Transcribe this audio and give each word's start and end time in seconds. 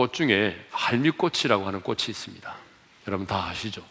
꽃 0.00 0.14
중에 0.14 0.58
할미꽃이라고 0.70 1.66
하는 1.66 1.82
꽃이 1.82 2.04
있습니다. 2.08 2.56
여러분 3.06 3.26
다 3.26 3.48
아시죠? 3.48 3.84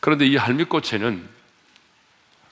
그런데 0.00 0.26
이 0.26 0.34
할미꽃에는 0.34 1.28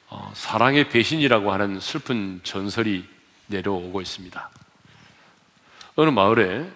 어, 0.06 0.32
사랑의 0.36 0.88
배신이라고 0.88 1.52
하는 1.52 1.80
슬픈 1.80 2.42
전설이 2.44 3.08
내려오고 3.48 4.00
있습니다. 4.00 4.50
어느 5.96 6.10
마을에 6.10 6.70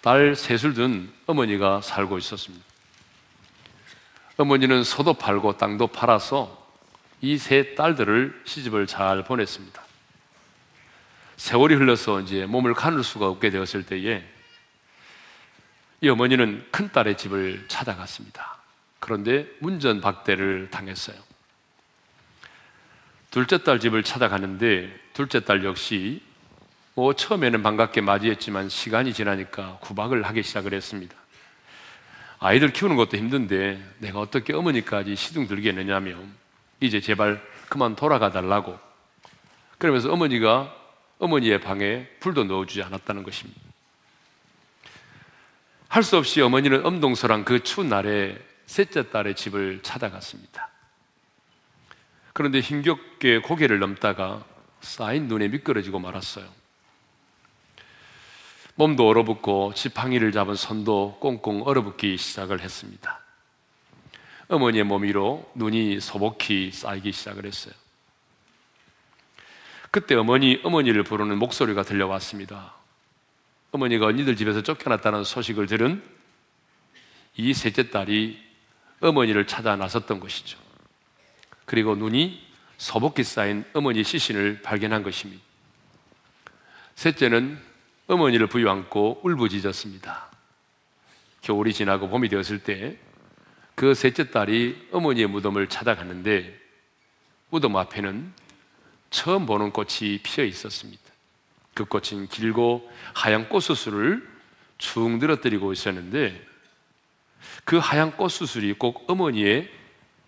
딸 0.00 0.34
셋을 0.34 0.74
둔 0.74 1.12
어머니가 1.26 1.80
살고 1.80 2.18
있었습니다. 2.18 2.64
어머니는 4.36 4.82
소도 4.82 5.14
팔고 5.14 5.58
땅도 5.58 5.86
팔아서 5.86 6.60
이 7.20 7.38
세 7.38 7.76
딸들을 7.76 8.42
시집을 8.44 8.88
잘 8.88 9.22
보냈습니다. 9.22 9.83
세월이 11.36 11.74
흘러서 11.74 12.20
이제 12.20 12.46
몸을 12.46 12.74
가눌 12.74 13.02
수가 13.02 13.26
없게 13.26 13.50
되었을 13.50 13.84
때에 13.84 14.24
이 16.00 16.08
어머니는 16.08 16.66
큰 16.70 16.90
딸의 16.92 17.16
집을 17.16 17.64
찾아갔습니다. 17.68 18.58
그런데 19.00 19.46
문전박대를 19.60 20.70
당했어요. 20.70 21.16
둘째 23.30 23.62
딸 23.62 23.80
집을 23.80 24.02
찾아가는데 24.02 24.94
둘째 25.12 25.40
딸 25.40 25.64
역시 25.64 26.22
뭐 26.94 27.14
처음에는 27.14 27.62
반갑게 27.62 28.00
맞이했지만 28.00 28.68
시간이 28.68 29.12
지나니까 29.12 29.78
구박을 29.80 30.22
하기 30.24 30.42
시작을 30.42 30.72
했습니다. 30.72 31.16
아이들 32.38 32.72
키우는 32.72 32.96
것도 32.96 33.16
힘든데 33.16 33.94
내가 33.98 34.20
어떻게 34.20 34.52
어머니까지 34.52 35.16
시둥 35.16 35.48
들겠느냐며 35.48 36.16
이제 36.80 37.00
제발 37.00 37.42
그만 37.68 37.96
돌아가 37.96 38.30
달라고 38.30 38.78
그러면서 39.78 40.12
어머니가 40.12 40.83
어머니의 41.24 41.60
방에 41.60 42.06
불도 42.20 42.44
넣어주지 42.44 42.82
않았다는 42.82 43.22
것입니다. 43.22 43.60
할 45.88 46.02
수 46.02 46.16
없이 46.16 46.40
어머니는 46.40 46.84
엄동설한 46.84 47.44
그 47.44 47.62
추운 47.62 47.88
날에 47.88 48.36
셋째 48.66 49.10
딸의 49.10 49.36
집을 49.36 49.80
찾아갔습니다. 49.82 50.68
그런데 52.32 52.60
힘겹게 52.60 53.38
고개를 53.38 53.78
넘다가 53.78 54.44
쌓인 54.80 55.28
눈에 55.28 55.48
미끄러지고 55.48 56.00
말았어요. 56.00 56.46
몸도 58.74 59.06
얼어붙고 59.06 59.74
지팡이를 59.74 60.32
잡은 60.32 60.56
손도 60.56 61.18
꽁꽁 61.20 61.62
얼어붙기 61.62 62.16
시작을 62.18 62.60
했습니다. 62.60 63.20
어머니의 64.48 64.84
몸 64.84 65.04
위로 65.04 65.48
눈이 65.54 66.00
소복히 66.00 66.72
쌓이기 66.72 67.12
시작을 67.12 67.46
했어요. 67.46 67.83
그때 69.94 70.16
어머니, 70.16 70.60
어머니를 70.64 71.04
부르는 71.04 71.38
목소리가 71.38 71.84
들려왔습니다. 71.84 72.74
어머니가 73.70 74.06
언니들 74.06 74.34
집에서 74.34 74.60
쫓겨났다는 74.60 75.22
소식을 75.22 75.68
들은 75.68 76.02
이 77.36 77.54
셋째 77.54 77.90
딸이 77.90 78.42
어머니를 78.98 79.46
찾아 79.46 79.76
나섰던 79.76 80.18
것이죠. 80.18 80.58
그리고 81.64 81.94
눈이 81.94 82.44
소복히 82.76 83.22
쌓인 83.22 83.64
어머니 83.72 84.02
시신을 84.02 84.62
발견한 84.62 85.04
것입니다. 85.04 85.40
셋째는 86.96 87.56
어머니를 88.08 88.48
부여안고 88.48 89.20
울부짖었습니다. 89.22 90.28
겨울이 91.42 91.72
지나고 91.72 92.08
봄이 92.08 92.28
되었을 92.28 92.64
때 92.64 92.98
그 93.76 93.94
셋째 93.94 94.30
딸이 94.30 94.88
어머니의 94.90 95.28
무덤을 95.28 95.68
찾아갔는데 95.68 96.60
무덤 97.50 97.76
앞에는 97.76 98.32
처음 99.14 99.46
보는 99.46 99.70
꽃이 99.70 100.18
피어 100.24 100.44
있었습니다. 100.44 101.00
그 101.72 101.84
꽃은 101.84 102.26
길고 102.26 102.90
하얀 103.14 103.48
꽃수술을 103.48 104.28
축 104.76 105.08
늘어뜨리고 105.18 105.72
있었는데 105.72 106.44
그 107.64 107.78
하얀 107.78 108.16
꽃수술이 108.16 108.72
꼭 108.72 109.08
어머니의 109.08 109.70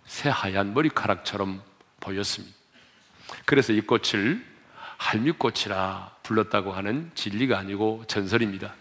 새하얀 0.07 0.73
머리카락처럼 0.73 1.61
보였습니다. 1.99 2.55
그래서 3.45 3.73
이 3.73 3.81
꽃을 3.81 4.47
할미꽃이라 4.99 6.19
불렀다고 6.23 6.73
하는 6.73 7.11
진리가 7.17 7.59
아니고 7.59 8.05
전설입니다. 8.07 8.73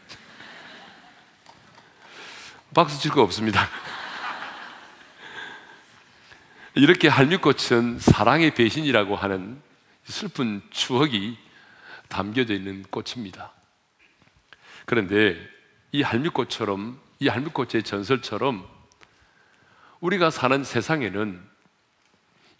박수 2.76 3.02
칠 3.02 3.10
거 3.10 3.24
없습니다. 3.24 3.68
이렇게 6.76 7.08
할미꽃은 7.08 7.98
사랑의 7.98 8.54
배신이라고 8.54 9.16
하는 9.16 9.65
슬픈 10.06 10.62
추억이 10.72 11.38
담겨져 12.08 12.54
있는 12.54 12.84
꽃입니다. 12.84 13.52
그런데 14.86 15.38
이 15.92 16.02
할미꽃처럼, 16.02 17.00
이 17.20 17.28
할미꽃의 17.28 17.84
전설처럼 17.84 18.68
우리가 20.00 20.30
사는 20.30 20.64
세상에는 20.64 21.56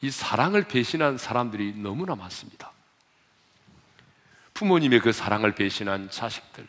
이 0.02 0.12
사랑을 0.12 0.64
배신한 0.64 1.18
사람들이 1.18 1.74
너무나 1.76 2.16
많습니다. 2.16 2.72
부모님의 4.54 5.02
그 5.02 5.12
사랑을 5.12 5.54
배신한 5.54 6.10
자식들, 6.10 6.68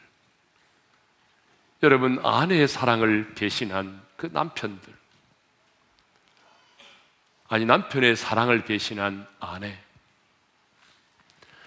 여러분, 1.82 2.24
아내의 2.24 2.68
사랑을 2.68 3.34
배신한 3.34 4.02
그 4.16 4.26
남편들, 4.26 4.94
아니, 7.48 7.64
남편의 7.64 8.16
사랑을 8.16 8.64
배신한 8.64 9.26
아내, 9.38 9.85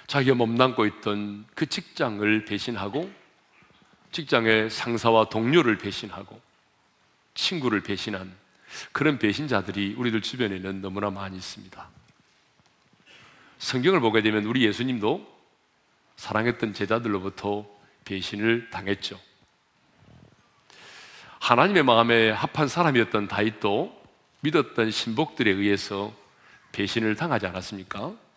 자기가 0.09 0.35
몸담고 0.37 0.87
있던 0.87 1.45
그 1.53 1.67
직장을 1.67 2.45
배신하고 2.45 3.13
직장의 4.11 4.71
상사와 4.71 5.29
동료를 5.29 5.77
배신하고 5.77 6.41
친구를 7.35 7.81
배신한 7.81 8.35
그런 8.91 9.19
배신자들이 9.19 9.93
우리들 9.95 10.23
주변에는 10.23 10.81
너무나 10.81 11.11
많이 11.11 11.37
있습니다. 11.37 11.87
성경을 13.59 13.99
보게 13.99 14.23
되면 14.23 14.45
우리 14.45 14.65
예수님도 14.65 15.27
사랑했던 16.15 16.73
제자들로부터 16.73 17.67
배신을 18.05 18.71
당했죠. 18.71 19.19
하나님의 21.39 21.83
마음에 21.83 22.31
합한 22.31 22.67
사람이었던 22.67 23.27
다윗도 23.27 24.03
믿었던 24.39 24.89
신복들에 24.89 25.51
의해서 25.51 26.11
배신을 26.71 27.15
당하지 27.15 27.45
않았습니까? 27.45 28.28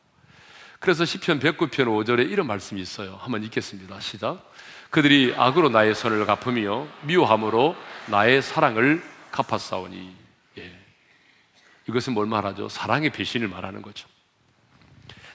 그래서 0.83 1.05
시편 1.05 1.39
109편 1.39 1.71
5절에 1.71 2.29
이런 2.29 2.49
말씀이 2.49 2.81
있어요. 2.81 3.17
한번 3.23 3.45
읽겠습니다. 3.45 4.01
시작. 4.01 4.53
그들이 4.91 5.33
악으로 5.37 5.69
나의 5.69 5.95
선을 5.95 6.27
갚으며 6.27 6.89
미워함으로 7.03 7.77
나의 8.09 8.43
사랑을 8.43 9.01
갚았사오니. 9.31 10.17
예. 10.59 10.79
이것은 11.89 12.15
뭘 12.15 12.27
말하죠? 12.27 12.69
사랑의 12.69 13.11
배신을 13.11 13.47
말하는 13.47 13.81
거죠. 13.81 14.09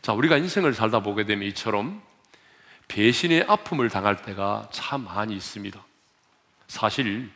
자, 0.01 0.11
우리가 0.11 0.35
인생을 0.35 0.73
살다 0.73 0.99
보게 0.99 1.23
되면 1.23 1.47
이처럼 1.47 2.01
배신의 2.89 3.45
아픔을 3.47 3.89
당할 3.89 4.21
때가 4.21 4.67
참 4.73 5.05
많이 5.05 5.33
있습니다. 5.33 5.81
사실 6.67 7.31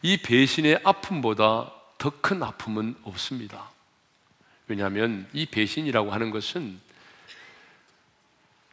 이 0.00 0.16
배신의 0.16 0.82
아픔보다 0.84 1.72
더 1.98 2.10
큰 2.20 2.40
아픔은 2.40 2.94
없습니다. 3.02 3.70
왜냐하면 4.68 5.28
이 5.32 5.46
배신이라고 5.46 6.12
하는 6.12 6.30
것은 6.30 6.80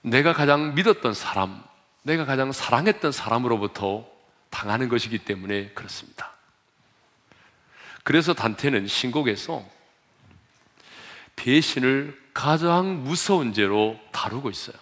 내가 0.01 0.33
가장 0.33 0.75
믿었던 0.75 1.13
사람, 1.13 1.63
내가 2.03 2.25
가장 2.25 2.51
사랑했던 2.51 3.11
사람으로부터 3.11 4.07
당하는 4.49 4.89
것이기 4.89 5.19
때문에 5.19 5.69
그렇습니다. 5.69 6.33
그래서 8.03 8.33
단테는 8.33 8.87
신곡에서 8.87 9.63
배신을 11.35 12.19
가장 12.33 13.03
무서운 13.03 13.53
죄로 13.53 13.99
다루고 14.11 14.49
있어요. 14.49 14.75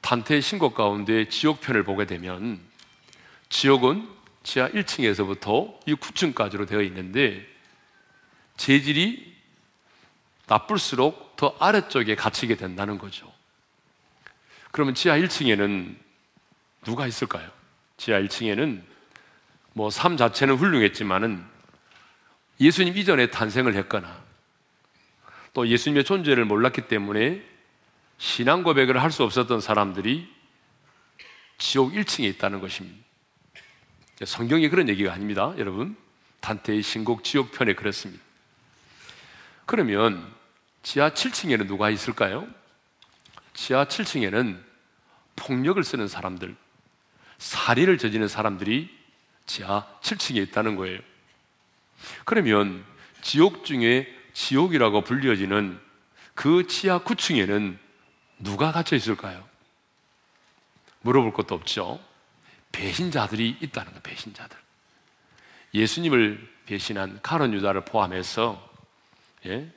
단테의 0.00 0.40
신곡 0.40 0.74
가운데 0.74 1.28
지옥편을 1.28 1.82
보게 1.82 2.06
되면 2.06 2.60
지옥은 3.48 4.08
지하 4.44 4.68
1층에서부터 4.68 5.76
이 5.86 5.94
9층까지로 5.94 6.68
되어 6.68 6.80
있는데 6.82 7.44
재질이 8.56 9.34
나쁠수록 10.46 11.25
더 11.36 11.54
아래쪽에 11.58 12.14
갇히게 12.16 12.56
된다는 12.56 12.98
거죠. 12.98 13.32
그러면 14.72 14.94
지하 14.94 15.16
1층에는 15.18 15.96
누가 16.84 17.06
있을까요? 17.06 17.50
지하 17.96 18.20
1층에는 18.20 18.82
뭐 19.74 19.90
삶 19.90 20.16
자체는 20.16 20.56
훌륭했지만은 20.56 21.44
예수님 22.60 22.96
이전에 22.96 23.30
탄생을 23.30 23.74
했거나 23.74 24.24
또 25.52 25.68
예수님의 25.68 26.04
존재를 26.04 26.44
몰랐기 26.44 26.88
때문에 26.88 27.42
신앙 28.18 28.62
고백을 28.62 29.02
할 29.02 29.10
수 29.10 29.22
없었던 29.24 29.60
사람들이 29.60 30.34
지옥 31.58 31.92
1층에 31.92 32.24
있다는 32.34 32.60
것입니다. 32.60 33.04
성경이 34.24 34.68
그런 34.70 34.88
얘기가 34.88 35.12
아닙니다, 35.12 35.54
여러분. 35.58 35.96
단테의 36.40 36.82
신곡 36.82 37.24
지옥편에 37.24 37.74
그렇습니다. 37.74 38.22
그러면 39.66 40.35
지하 40.86 41.10
7층에는 41.10 41.66
누가 41.66 41.90
있을까요? 41.90 42.46
지하 43.54 43.86
7층에는 43.86 44.62
폭력을 45.34 45.82
쓰는 45.82 46.06
사람들, 46.06 46.54
살인을 47.38 47.98
저지른 47.98 48.28
사람들이 48.28 48.96
지하 49.46 49.84
7층에 50.00 50.36
있다는 50.36 50.76
거예요. 50.76 51.00
그러면 52.24 52.84
지옥 53.20 53.64
중에 53.64 54.06
지옥이라고 54.32 55.00
불려지는 55.00 55.80
그 56.36 56.68
지하 56.68 57.00
9층에는 57.00 57.76
누가 58.38 58.70
갇혀 58.70 58.94
있을까요? 58.94 59.44
물어볼 61.00 61.32
것도 61.32 61.56
없죠. 61.56 61.98
배신자들이 62.70 63.56
있다는 63.60 63.92
거, 63.92 63.98
배신자들. 64.02 64.56
예수님을 65.74 66.48
배신한 66.66 67.18
카론 67.24 67.52
유다를 67.54 67.84
포함해서 67.84 68.64
예? 69.46 69.72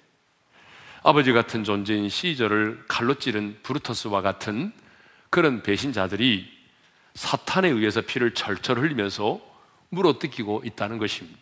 아버지 1.04 1.32
같은 1.32 1.64
존재인 1.64 2.10
시저를 2.10 2.84
칼로 2.88 3.16
찌른 3.16 3.58
브루터스와 3.64 4.22
같은 4.22 4.74
그런 5.30 5.64
배신자들이 5.64 6.60
사탄에 7.14 7.70
의해서 7.70 8.02
피를 8.02 8.34
철철 8.34 8.80
흘리면서 8.80 9.40
물어 9.90 10.20
뜯기고 10.20 10.64
있다는 10.66 10.98
것입니다. 10.98 11.40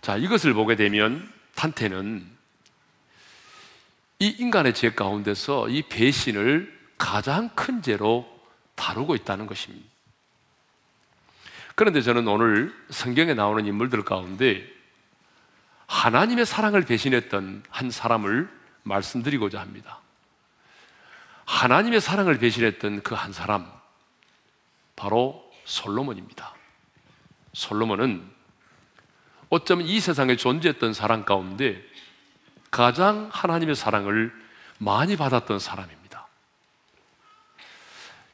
자, 0.00 0.16
이것을 0.16 0.54
보게 0.54 0.76
되면 0.76 1.30
탄테는 1.54 2.26
이 4.20 4.26
인간의 4.38 4.74
죄 4.74 4.92
가운데서 4.92 5.68
이 5.68 5.82
배신을 5.82 6.76
가장 6.98 7.48
큰 7.50 7.82
죄로 7.82 8.28
다루고 8.74 9.14
있다는 9.14 9.46
것입니다. 9.46 9.86
그런데 11.74 12.02
저는 12.02 12.26
오늘 12.26 12.74
성경에 12.90 13.34
나오는 13.34 13.64
인물들 13.64 14.04
가운데 14.04 14.66
하나님의 15.88 16.46
사랑을 16.46 16.84
배신했던 16.84 17.64
한 17.70 17.90
사람을 17.90 18.48
말씀드리고자 18.84 19.58
합니다. 19.60 19.98
하나님의 21.46 22.00
사랑을 22.00 22.38
배신했던 22.38 23.02
그 23.02 23.14
한 23.14 23.32
사람, 23.32 23.70
바로 24.94 25.50
솔로몬입니다. 25.64 26.54
솔로몬은 27.54 28.30
어쩌면 29.48 29.86
이 29.86 29.98
세상에 29.98 30.36
존재했던 30.36 30.92
사람 30.92 31.24
가운데 31.24 31.82
가장 32.70 33.30
하나님의 33.32 33.74
사랑을 33.74 34.32
많이 34.76 35.16
받았던 35.16 35.58
사람입니다. 35.58 36.26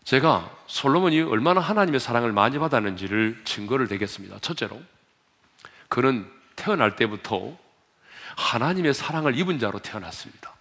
제가 0.03 0.50
솔로몬이 0.67 1.21
얼마나 1.23 1.61
하나님의 1.61 2.00
사랑을 2.00 2.33
많이 2.33 2.59
받았는지를 2.59 3.43
증거를 3.45 3.87
대겠습니다. 3.87 4.41
첫째로, 4.41 4.83
그는 5.89 6.31
태어날 6.56 6.97
때부터 6.97 7.56
하나님의 8.37 8.95
사랑을 8.95 9.39
입은 9.39 9.59
자로 9.59 9.79
태어났습니다. 9.79 10.55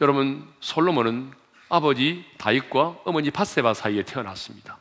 여러분, 0.00 0.52
솔로몬은 0.60 1.32
아버지 1.68 2.24
다윗과 2.38 2.98
어머니 3.04 3.30
바세바 3.30 3.74
사이에 3.74 4.02
태어났습니다. 4.02 4.78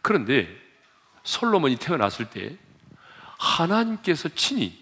그런데 0.00 0.48
솔로몬이 1.22 1.76
태어났을 1.76 2.30
때 2.30 2.56
하나님께서 3.38 4.28
친히 4.30 4.78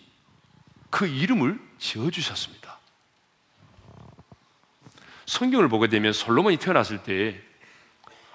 그 0.89 1.07
이름을 1.07 1.61
지어 1.79 2.11
주셨습니다. 2.11 2.79
성경을 5.27 5.69
보게 5.69 5.89
되면 5.89 6.13
솔로몬이 6.13 6.57
태어났을 6.57 7.03
때 7.03 7.41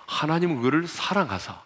하나님은 0.08 0.62
그를 0.62 0.88
사랑하사 0.88 1.62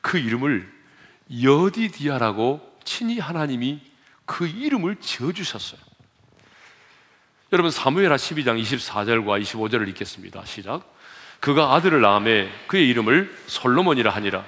그 0.00 0.18
이름을 0.18 0.81
여디디아라고 1.30 2.60
친히 2.84 3.18
하나님이 3.18 3.80
그 4.24 4.46
이름을 4.46 4.96
지어 4.96 5.32
주셨어요. 5.32 5.80
여러분 7.52 7.70
사무엘하 7.70 8.16
12장 8.16 8.60
24절과 8.62 9.42
25절을 9.42 9.88
읽겠습니다. 9.88 10.44
시작. 10.46 10.82
그가 11.40 11.74
아들을 11.74 12.00
낳음에 12.00 12.50
그의 12.66 12.88
이름을 12.88 13.36
솔로몬이라 13.46 14.10
하니라. 14.10 14.44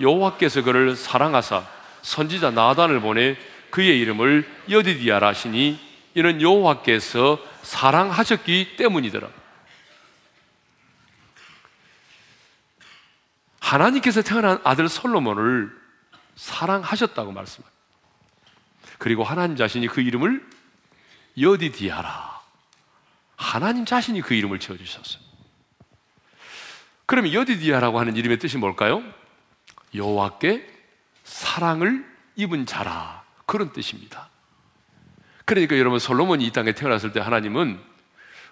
여호와께서 0.00 0.62
그를 0.62 0.96
사랑하사 0.96 1.64
선지자 2.02 2.50
나단을 2.50 3.00
보내 3.00 3.36
그의 3.70 3.98
이름을 4.00 4.46
여디디아라 4.68 5.28
하시니 5.28 5.80
이는 6.14 6.42
여호와께서 6.42 7.38
사랑하셨기 7.62 8.76
때문이더라. 8.76 9.28
하나님께서 13.60 14.22
태어난 14.22 14.60
아들 14.64 14.88
솔로몬을 14.88 15.83
사랑하셨다고 16.36 17.32
말씀합니다. 17.32 17.74
그리고 18.98 19.24
하나님 19.24 19.56
자신이 19.56 19.86
그 19.88 20.00
이름을 20.00 20.46
여디디아라. 21.40 22.40
하나님 23.36 23.84
자신이 23.84 24.20
그 24.20 24.34
이름을 24.34 24.60
지어주셨어요. 24.60 25.22
그러면 27.06 27.32
여디디아라고 27.32 27.98
하는 28.00 28.16
이름의 28.16 28.38
뜻이 28.38 28.56
뭘까요? 28.56 29.02
여호와께 29.94 30.66
사랑을 31.24 32.04
입은 32.36 32.66
자라 32.66 33.22
그런 33.46 33.72
뜻입니다. 33.72 34.28
그러니까 35.44 35.78
여러분 35.78 35.98
솔로몬이 35.98 36.46
이 36.46 36.52
땅에 36.52 36.72
태어났을 36.72 37.12
때 37.12 37.20
하나님은 37.20 37.80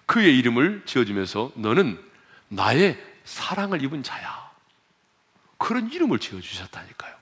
그의 0.07 0.39
이름을 0.39 0.83
지어주면서 0.85 1.53
너는 1.55 2.03
나의 2.49 3.03
사랑을 3.25 3.83
입은 3.83 4.03
자야. 4.03 4.51
그런 5.57 5.91
이름을 5.91 6.19
지어주셨다니까요. 6.19 7.22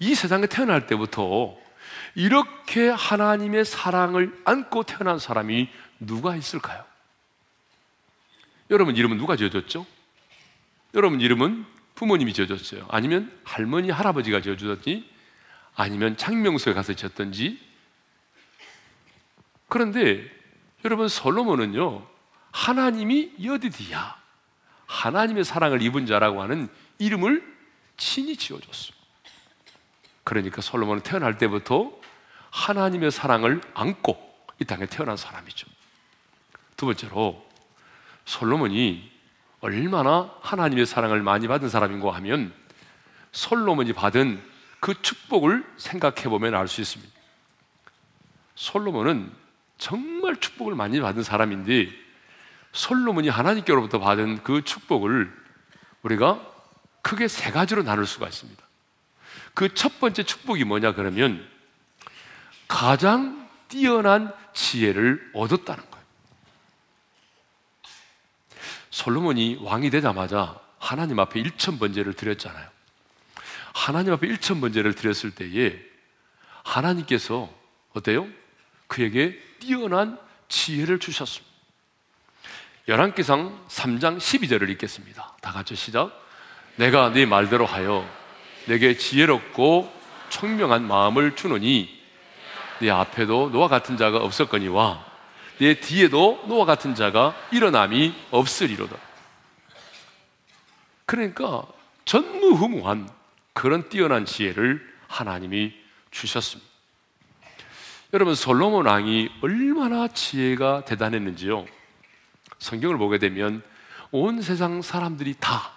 이 0.00 0.14
세상에 0.14 0.46
태어날 0.46 0.86
때부터 0.86 1.56
이렇게 2.14 2.88
하나님의 2.88 3.64
사랑을 3.64 4.40
안고 4.44 4.84
태어난 4.84 5.18
사람이 5.18 5.68
누가 6.00 6.36
있을까요? 6.36 6.84
여러분 8.70 8.96
이름은 8.96 9.18
누가 9.18 9.36
지어줬죠? 9.36 9.86
여러분 10.94 11.20
이름은 11.20 11.66
부모님이 11.94 12.32
지어줬어요. 12.32 12.86
아니면 12.90 13.30
할머니, 13.44 13.90
할아버지가 13.90 14.40
지어주었지? 14.40 15.08
아니면 15.76 16.16
창명소에 16.16 16.72
가서 16.72 16.94
지었던지? 16.94 17.58
그런데 19.68 20.24
여러분 20.84 21.08
솔로몬은요 21.08 22.06
하나님이 22.52 23.32
여디디야 23.42 24.16
하나님의 24.86 25.44
사랑을 25.44 25.82
입은 25.82 26.06
자라고 26.06 26.42
하는 26.42 26.68
이름을 26.98 27.42
친히 27.96 28.36
지어줬어요. 28.36 28.93
그러니까 30.24 30.62
솔로몬은 30.62 31.02
태어날 31.02 31.38
때부터 31.38 31.92
하나님의 32.50 33.10
사랑을 33.10 33.60
안고 33.74 34.34
이 34.60 34.64
땅에 34.64 34.86
태어난 34.86 35.16
사람이죠. 35.16 35.66
두 36.76 36.86
번째로 36.86 37.44
솔로몬이 38.24 39.10
얼마나 39.60 40.34
하나님의 40.40 40.86
사랑을 40.86 41.22
많이 41.22 41.46
받은 41.48 41.68
사람인가 41.68 42.14
하면 42.16 42.52
솔로몬이 43.32 43.92
받은 43.92 44.42
그 44.80 45.00
축복을 45.00 45.64
생각해 45.76 46.24
보면 46.24 46.54
알 46.54 46.68
수 46.68 46.80
있습니다. 46.80 47.12
솔로몬은 48.54 49.32
정말 49.78 50.36
축복을 50.36 50.74
많이 50.74 51.00
받은 51.00 51.22
사람인데 51.22 51.90
솔로몬이 52.72 53.28
하나님께로부터 53.28 53.98
받은 53.98 54.42
그 54.42 54.62
축복을 54.62 55.32
우리가 56.02 56.40
크게 57.02 57.28
세 57.28 57.50
가지로 57.50 57.82
나눌 57.82 58.06
수가 58.06 58.28
있습니다. 58.28 58.63
그 59.54 59.74
첫 59.74 60.00
번째 60.00 60.22
축복이 60.22 60.64
뭐냐 60.64 60.94
그러면 60.94 61.48
가장 62.68 63.48
뛰어난 63.68 64.32
지혜를 64.52 65.30
얻었다는 65.34 65.90
거예요. 65.90 66.04
솔로몬이 68.90 69.58
왕이 69.60 69.90
되자마자 69.90 70.60
하나님 70.78 71.18
앞에 71.18 71.40
일천 71.40 71.78
번제를 71.78 72.14
드렸잖아요. 72.14 72.68
하나님 73.72 74.12
앞에 74.12 74.26
일천 74.26 74.60
번제를 74.60 74.94
드렸을 74.94 75.32
때에 75.34 75.78
하나님께서 76.62 77.52
어때요? 77.92 78.28
그에게 78.86 79.40
뛰어난 79.58 80.18
지혜를 80.48 80.98
주셨습니다. 81.00 81.52
열왕기상 82.86 83.66
3장 83.68 84.18
12절을 84.18 84.68
읽겠습니다. 84.70 85.36
다 85.40 85.52
같이 85.52 85.74
시작. 85.74 86.12
내가 86.76 87.10
네 87.10 87.24
말대로 87.24 87.66
하여 87.66 88.08
내게 88.66 88.96
지혜롭고 88.96 89.92
총명한 90.30 90.86
마음을 90.86 91.36
주노니 91.36 92.02
네 92.80 92.90
앞에도 92.90 93.50
너와 93.50 93.68
같은 93.68 93.96
자가 93.96 94.18
없었거니와 94.18 95.04
내 95.58 95.74
뒤에도 95.80 96.42
너와 96.48 96.64
같은 96.64 96.94
자가 96.94 97.34
일어남이 97.52 98.14
없으리로다. 98.30 98.96
그러니까 101.06 101.64
전무후무한 102.04 103.08
그런 103.52 103.88
뛰어난 103.88 104.24
지혜를 104.24 104.84
하나님이 105.06 105.72
주셨습니다. 106.10 106.68
여러분 108.12 108.34
솔로몬 108.34 108.86
왕이 108.86 109.30
얼마나 109.42 110.08
지혜가 110.08 110.84
대단했는지요. 110.84 111.66
성경을 112.58 112.98
보게 112.98 113.18
되면 113.18 113.62
온 114.10 114.42
세상 114.42 114.82
사람들이 114.82 115.34
다 115.38 115.73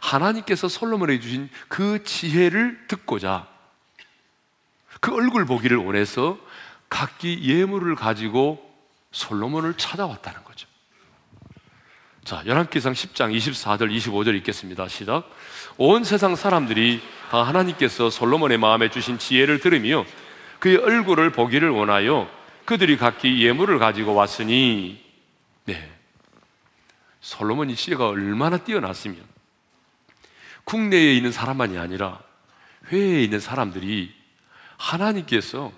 하나님께서 0.00 0.68
솔로몬에게 0.68 1.20
주신 1.20 1.48
그 1.68 2.02
지혜를 2.04 2.86
듣고자 2.88 3.46
그 5.00 5.14
얼굴 5.14 5.44
보기를 5.44 5.76
원해서 5.76 6.38
각기 6.88 7.40
예물을 7.42 7.94
가지고 7.96 8.62
솔로몬을 9.12 9.74
찾아왔다는 9.74 10.44
거죠. 10.44 10.68
자, 12.24 12.42
열왕기상 12.44 12.92
10장 12.92 13.36
24절 13.36 13.96
25절 13.96 14.34
읽겠습니다. 14.36 14.88
시작. 14.88 15.30
온 15.76 16.04
세상 16.04 16.34
사람들이 16.34 17.00
다 17.30 17.42
하나님께서 17.42 18.10
솔로몬의 18.10 18.58
마음에 18.58 18.90
주신 18.90 19.18
지혜를 19.18 19.60
들으며 19.60 20.04
그의 20.58 20.76
얼굴을 20.76 21.30
보기를 21.30 21.70
원하여 21.70 22.28
그들이 22.64 22.96
각기 22.96 23.46
예물을 23.46 23.78
가지고 23.78 24.14
왔으니 24.14 25.04
네. 25.66 25.92
솔로몬이 27.20 27.76
지혜가 27.76 28.08
얼마나 28.08 28.56
뛰어났으면 28.58 29.18
국내에 30.66 31.14
있는 31.14 31.32
사람만이 31.32 31.78
아니라 31.78 32.20
회에 32.88 33.22
있는 33.22 33.40
사람들이 33.40 34.14
하나님께서 34.76 35.72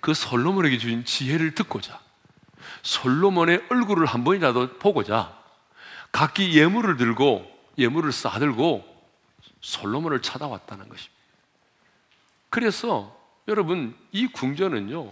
그 0.00 0.14
솔로몬에게 0.14 0.78
주신 0.78 1.04
지혜를 1.04 1.54
듣고자 1.54 1.98
솔로몬의 2.82 3.64
얼굴을 3.70 4.06
한 4.06 4.22
번이라도 4.22 4.78
보고자 4.78 5.36
각기 6.12 6.58
예물을 6.58 6.98
들고 6.98 7.50
예물을 7.78 8.12
싸들고 8.12 8.84
솔로몬을 9.60 10.22
찾아왔다는 10.22 10.88
것입니다. 10.88 11.14
그래서 12.50 13.18
여러분 13.48 13.96
이 14.12 14.26
궁전은요 14.26 15.10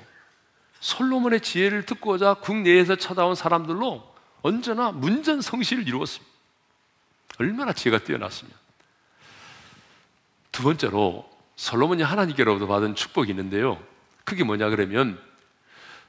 솔로몬의 0.80 1.40
지혜를 1.40 1.86
듣고자 1.86 2.34
국내에서 2.34 2.96
찾아온 2.96 3.34
사람들로 3.34 4.14
언제나 4.42 4.92
문전성시를 4.92 5.88
이루었습니다. 5.88 6.32
얼마나 7.38 7.72
지혜가 7.72 8.04
뛰어났으면. 8.04 8.63
두 10.54 10.62
번째로 10.62 11.28
솔로몬이 11.56 12.04
하나님께로부터 12.04 12.68
받은 12.68 12.94
축복이 12.94 13.28
있는데요. 13.30 13.84
그게 14.22 14.44
뭐냐 14.44 14.70
그러면 14.70 15.20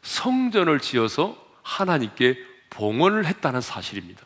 성전을 0.04 0.80
지어서 0.82 1.36
하나님께 1.64 2.38
봉헌을 2.70 3.26
했다는 3.26 3.62
사실입니다. 3.62 4.24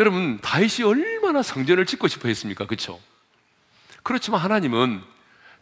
여러분, 0.00 0.40
다윗이 0.40 0.82
얼마나 0.84 1.40
성전을 1.40 1.86
짓고 1.86 2.08
싶어 2.08 2.26
했습니까? 2.26 2.66
그렇죠? 2.66 2.98
그렇지만 4.02 4.40
하나님은 4.40 5.00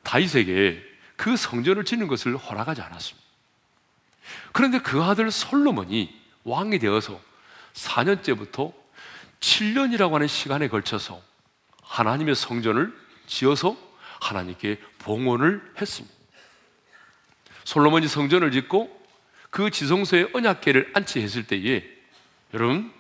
다윗에게 0.03 0.83
그 1.17 1.37
성전을 1.37 1.85
짓는 1.85 2.09
것을 2.09 2.39
허락하지 2.39 2.81
않았습니다. 2.81 3.29
그런데 4.53 4.79
그 4.79 5.03
아들 5.03 5.31
솔로몬이 5.31 6.19
왕이 6.45 6.79
되어서 6.79 7.21
4년째부터 7.75 8.73
7년이라고 9.41 10.13
하는 10.13 10.29
시간에 10.29 10.69
걸쳐서 10.69 11.29
하나님의 11.91 12.37
성전을 12.37 12.97
지어서 13.27 13.77
하나님께 14.21 14.79
봉헌을 15.01 15.75
했습니다. 15.81 16.17
솔로몬이 17.65 18.07
성전을 18.07 18.53
짓고 18.53 18.99
그 19.51 19.71
지성소에 19.71 20.29
언약궤를 20.33 20.93
안치했을 20.95 21.47
때에 21.47 21.85
여러분 22.55 22.93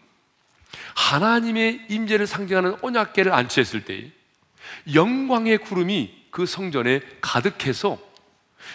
하나님의 0.94 1.86
임재를 1.88 2.26
상징하는 2.26 2.76
언약궤를 2.82 3.32
안치했을 3.32 3.84
때 3.84 4.10
영광의 4.92 5.58
구름이 5.58 6.26
그 6.30 6.46
성전에 6.46 7.00
가득해서 7.20 7.98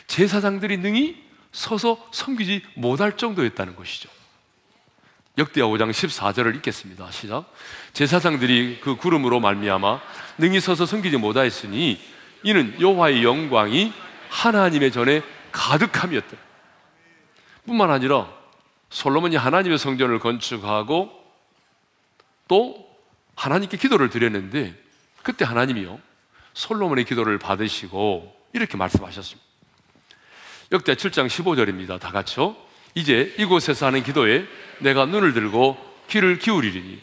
제사장들이 0.07 0.77
능히 0.77 1.23
서서 1.51 2.09
섬기지 2.11 2.63
못할 2.75 3.17
정도였다는 3.17 3.75
것이죠. 3.75 4.09
역대하 5.37 5.67
5장 5.67 5.91
14절을 5.91 6.55
읽겠습니다. 6.57 7.11
시작. 7.11 7.51
제사장들이 7.91 8.79
그 8.81 8.95
구름으로 8.95 9.41
말미암아 9.41 9.99
능히 10.37 10.61
서서 10.61 10.85
섬기지 10.85 11.17
못하였으니 11.17 11.99
이는 12.43 12.79
여호와의 12.79 13.23
영광이 13.23 13.91
하나님의 14.29 14.91
전에 14.91 15.21
가득함이었다. 15.51 16.37
뿐만 17.65 17.91
아니라 17.91 18.31
솔로몬이 18.89 19.35
하나님의 19.35 19.77
성전을 19.77 20.19
건축하고 20.19 21.11
또 22.47 22.87
하나님께 23.35 23.75
기도를 23.75 24.09
드렸는데 24.09 24.73
그때 25.21 25.43
하나님이요 25.43 25.99
솔로몬의 26.53 27.03
기도를 27.03 27.39
받으시고 27.39 28.33
이렇게 28.53 28.77
말씀하셨습니다. 28.77 29.45
역대 30.71 30.95
7장 30.95 31.27
15절입니다. 31.27 31.99
다 31.99 32.11
같이요. 32.11 32.55
이제 32.95 33.35
이곳에서 33.37 33.87
하는 33.87 34.03
기도에 34.03 34.47
내가 34.79 35.05
눈을 35.05 35.33
들고 35.33 35.77
귀를 36.07 36.39
기울이리니 36.39 37.01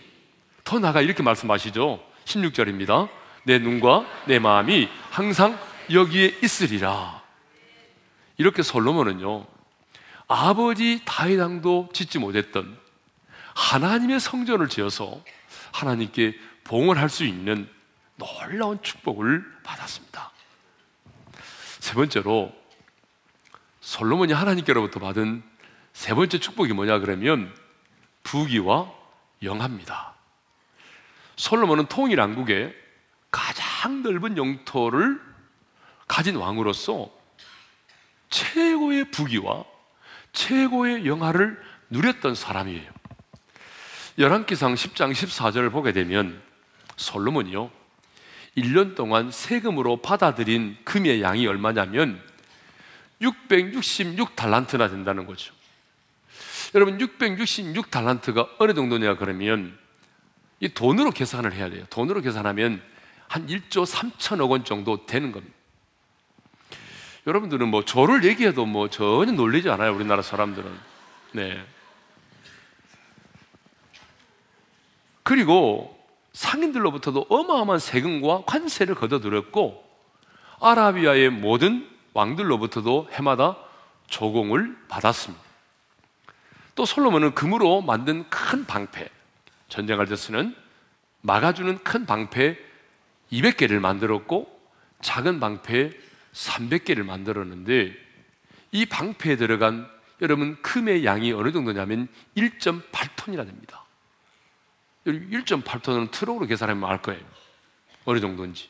더 0.65 0.79
나가 0.79 1.03
이렇게 1.03 1.23
말씀하시죠. 1.23 2.03
16절입니다. 2.25 3.09
내 3.45 3.59
눈과 3.59 4.07
내 4.27 4.39
마음이 4.39 4.89
항상 5.11 5.59
여기에 5.93 6.39
있으리라. 6.43 7.23
이렇게 8.39 8.63
솔로몬은요. 8.63 9.47
아버지 10.29 11.03
다윗 11.05 11.39
왕도 11.39 11.91
짓지 11.93 12.19
못했던 12.19 12.79
하나님의 13.55 14.19
성전을 14.19 14.69
지어서 14.69 15.23
하나님께 15.73 16.39
봉헌할 16.65 17.11
수 17.11 17.25
있는 17.25 17.69
놀라운 18.17 18.83
축복을 18.83 19.45
받았습니다. 19.63 20.31
세 21.81 21.95
번째로 21.95 22.53
솔로몬이 23.81 24.33
하나님께로부터 24.33 25.01
받은 25.01 25.43
세 25.93 26.15
번째 26.15 26.39
축복이 26.39 26.73
뭐냐 26.73 26.99
그러면 26.99 27.55
부귀와 28.25 28.93
영합니다. 29.43 30.15
솔로몬은 31.37 31.87
통일 31.87 32.21
왕국의 32.21 32.75
가장 33.31 34.03
넓은 34.03 34.37
영토를 34.37 35.21
가진 36.07 36.37
왕으로서 36.37 37.11
최고의 38.31 39.11
부귀와 39.11 39.65
최고의 40.33 41.07
영화를 41.07 41.61
누렸던 41.91 42.35
사람이에요. 42.35 42.91
열왕기상 44.19 44.75
10장 44.75 45.13
14절을 45.13 45.73
보게 45.73 45.93
되면 45.93 46.41
솔로몬이요. 46.97 47.71
1년 48.57 48.95
동안 48.95 49.31
세금으로 49.31 50.03
받아들인 50.03 50.77
금의 50.85 51.23
양이 51.23 51.47
얼마냐면 51.47 52.21
666달란트나 53.23 54.91
된다는 54.91 55.27
거죠. 55.27 55.55
여러분 56.75 57.01
666 57.01 57.91
달란트가 57.91 58.49
어느 58.59 58.75
정도냐 58.75 59.17
그러면 59.17 59.77
이 60.61 60.69
돈으로 60.69 61.11
계산을 61.11 61.53
해야 61.53 61.69
돼요. 61.69 61.85
돈으로 61.91 62.21
계산하면 62.21 62.83
한 63.29 63.47
1조 63.47 63.87
3천억 63.87 64.51
원 64.51 64.65
정도 64.65 65.05
되는 65.07 65.33
겁니다. 65.33 65.55
여러분들은 67.27 67.69
뭐 67.69 67.85
조를 67.85 68.25
얘기해도 68.25 68.67
뭐 68.67 68.89
전혀 68.89 69.33
놀리지 69.33 69.71
않아요. 69.71 69.95
우리나라 69.95 70.23
사람들은. 70.23 70.71
네. 71.33 71.65
그리고 75.23 75.99
상인들로부터도 76.33 77.27
어마어마한 77.29 77.79
세금과 77.79 78.45
관세를 78.47 78.95
걷어들였고 78.95 79.85
아라비아의 80.61 81.31
모든 81.31 81.89
왕들로부터도 82.15 83.09
해마다 83.13 83.57
조공을 84.09 84.77
받았습니다. 84.89 85.42
또 86.75 86.85
솔로몬은 86.85 87.35
금으로 87.35 87.83
만든 87.83 88.29
큰 88.31 88.65
방패, 88.65 89.09
전쟁할 89.69 90.07
때 90.07 90.17
쓰는 90.17 90.55
막아주는 91.21 91.83
큰 91.85 92.07
방패 92.07 92.59
200개를 93.31 93.79
만들었고 93.79 94.61
작은 95.03 95.41
방패 95.41 95.93
300개를 96.33 97.05
만들었는데 97.05 97.95
이 98.73 98.87
방패에 98.87 99.37
들어간 99.37 99.89
여러분 100.21 100.61
금의 100.63 101.05
양이 101.05 101.33
어느 101.33 101.53
정도냐면 101.53 102.09
1.8톤이나 102.37 103.45
됩니다. 103.47 103.85
1.8톤은 105.05 106.11
트럭으로 106.11 106.47
계산하면 106.47 106.89
알 106.89 107.03
거예요. 107.03 107.21
어느 108.05 108.21
정도인지. 108.21 108.69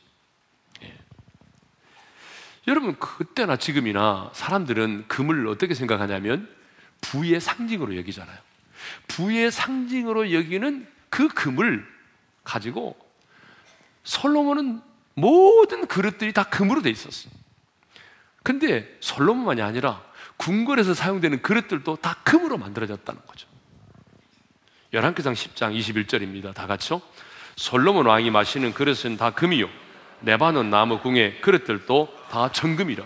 예. 0.83 0.95
여러분, 2.69 2.99
그때나 2.99 3.57
지금이나 3.57 4.31
사람들은 4.33 5.09
금을 5.09 5.47
어떻게 5.47 5.75
생각하냐면 5.75 6.49
부의 7.03 7.41
상징으로 7.41 7.97
여기잖아요. 7.99 8.39
부의 9.09 9.51
상징으로 9.51 10.33
여기는 10.33 10.89
그 11.11 11.29
금을 11.29 11.87
가지고 12.43 12.97
솔로몬은 14.05 14.81
모든 15.15 15.87
그릇들이 15.87 16.33
다 16.33 16.45
금으로 16.45 16.81
돼 16.81 16.91
있었어요. 16.91 17.33
근데 18.43 18.97
솔로몬만이 19.01 19.61
아니라 19.63 20.03
궁궐에서 20.39 20.95
사용되는 20.95 21.43
그릇들도 21.43 21.97
다 21.97 22.17
금으로 22.25 22.57
만들어졌다는 22.59 23.21
거죠. 23.27 23.47
열왕기상 24.93 25.35
10장 25.35 25.79
21절입니다. 25.79 26.55
다 26.55 26.67
같이요. 26.67 27.01
솔로몬 27.57 28.07
왕이 28.07 28.31
마시는 28.31 28.75
그릇은 28.75 29.17
다 29.17 29.31
금이요. 29.31 29.69
레바논 30.23 30.71
나무 30.71 31.01
궁의 31.01 31.41
그릇들도 31.41 32.27
다 32.31 32.51
정금이라. 32.51 33.05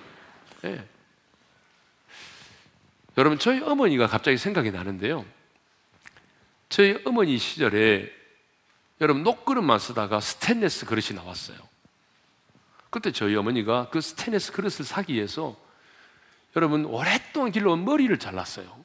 예. 0.64 0.88
여러분 3.16 3.38
저희 3.38 3.61
어머니가 3.61 4.06
갑자기 4.06 4.37
생각이 4.37 4.70
나는데요. 4.70 5.25
저희 6.68 7.00
어머니 7.04 7.38
시절에 7.38 8.12
여러분 9.00 9.23
녹그릇만 9.23 9.78
쓰다가 9.78 10.20
스테인레스 10.20 10.87
그릇이 10.87 11.14
나왔어요. 11.14 11.56
그때 12.90 13.12
저희 13.12 13.35
어머니가 13.37 13.88
그 13.90 14.00
스테인레스 14.00 14.52
그릇을 14.52 14.85
사기 14.85 15.14
위해서 15.14 15.56
여러분 16.56 16.85
오랫동안 16.87 17.52
길러온 17.52 17.85
머리를 17.85 18.16
잘랐어요. 18.18 18.85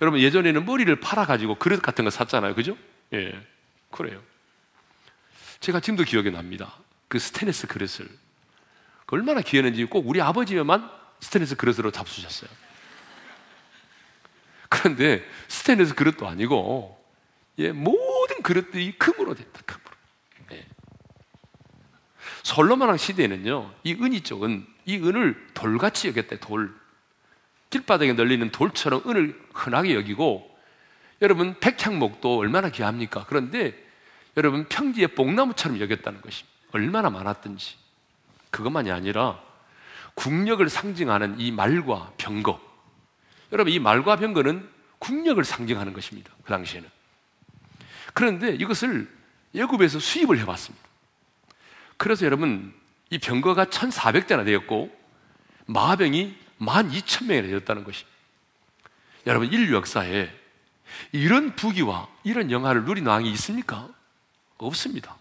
여러분 0.00 0.20
예전에는 0.20 0.64
머리를 0.64 0.94
팔아 1.00 1.26
가지고 1.26 1.56
그릇 1.56 1.80
같은 1.82 2.04
거 2.04 2.10
샀잖아요. 2.10 2.54
그죠? 2.54 2.76
예. 3.12 3.40
그래요. 3.90 4.22
제가 5.60 5.80
지금도 5.80 6.04
기억이 6.04 6.30
납니다. 6.30 6.76
그 7.08 7.18
스테인리스 7.18 7.66
그릇을. 7.66 8.08
그 9.06 9.16
얼마나 9.16 9.40
귀했는지 9.40 9.84
꼭 9.84 10.06
우리 10.06 10.20
아버지만 10.20 10.90
스테인리스 11.20 11.56
그릇으로 11.56 11.90
잡수셨어요. 11.90 12.50
그런데 14.68 15.24
스테인리스 15.48 15.94
그릇도 15.94 16.26
아니고, 16.26 16.98
예, 17.58 17.72
모든 17.72 18.42
그릇들이 18.42 18.98
금으로 18.98 19.34
됐다, 19.34 19.60
금으로. 19.64 19.90
예. 20.52 20.66
솔로몬왕 22.42 22.96
시대에는요, 22.96 23.74
이 23.84 23.94
은이 23.94 24.22
쪽은 24.22 24.66
이 24.84 24.96
은을 24.96 25.48
돌같이 25.54 26.08
여겼대, 26.08 26.40
돌. 26.40 26.74
길바닥에 27.70 28.12
널리는 28.12 28.50
돌처럼 28.50 29.02
은을 29.06 29.40
흔하게 29.52 29.94
여기고 29.94 30.56
여러분 31.22 31.58
백향목도 31.58 32.38
얼마나 32.38 32.68
귀합니까? 32.70 33.24
그런데 33.28 33.74
여러분 34.36 34.66
평지의 34.68 35.08
뽕나무처럼 35.08 35.80
여겼다는 35.80 36.20
것입니다. 36.20 36.56
얼마나 36.72 37.10
많았든지 37.10 37.76
그것만이 38.50 38.90
아니라 38.90 39.40
국력을 40.14 40.66
상징하는 40.68 41.40
이 41.40 41.50
말과 41.50 42.12
병거 42.18 42.60
여러분 43.52 43.72
이 43.72 43.78
말과 43.78 44.16
병거는 44.16 44.68
국력을 44.98 45.42
상징하는 45.44 45.92
것입니다. 45.92 46.32
그 46.42 46.50
당시에는 46.50 46.88
그런데 48.14 48.54
이것을 48.54 49.08
예굽에서 49.54 49.98
수입을 49.98 50.38
해봤습니다. 50.40 50.86
그래서 51.96 52.26
여러분 52.26 52.74
이 53.10 53.18
병거가 53.18 53.66
1,400대나 53.66 54.44
되었고 54.44 54.94
마병이 55.66 56.36
12,000명이나 56.60 57.42
되었다는 57.48 57.84
것입니다. 57.84 58.16
여러분 59.26 59.52
인류 59.52 59.74
역사에 59.74 60.30
이런 61.12 61.56
부귀와 61.56 62.08
이런 62.24 62.50
영화를 62.50 62.84
누린 62.84 63.06
왕이 63.06 63.30
있습니까? 63.32 63.88
없습니다. 64.58 65.16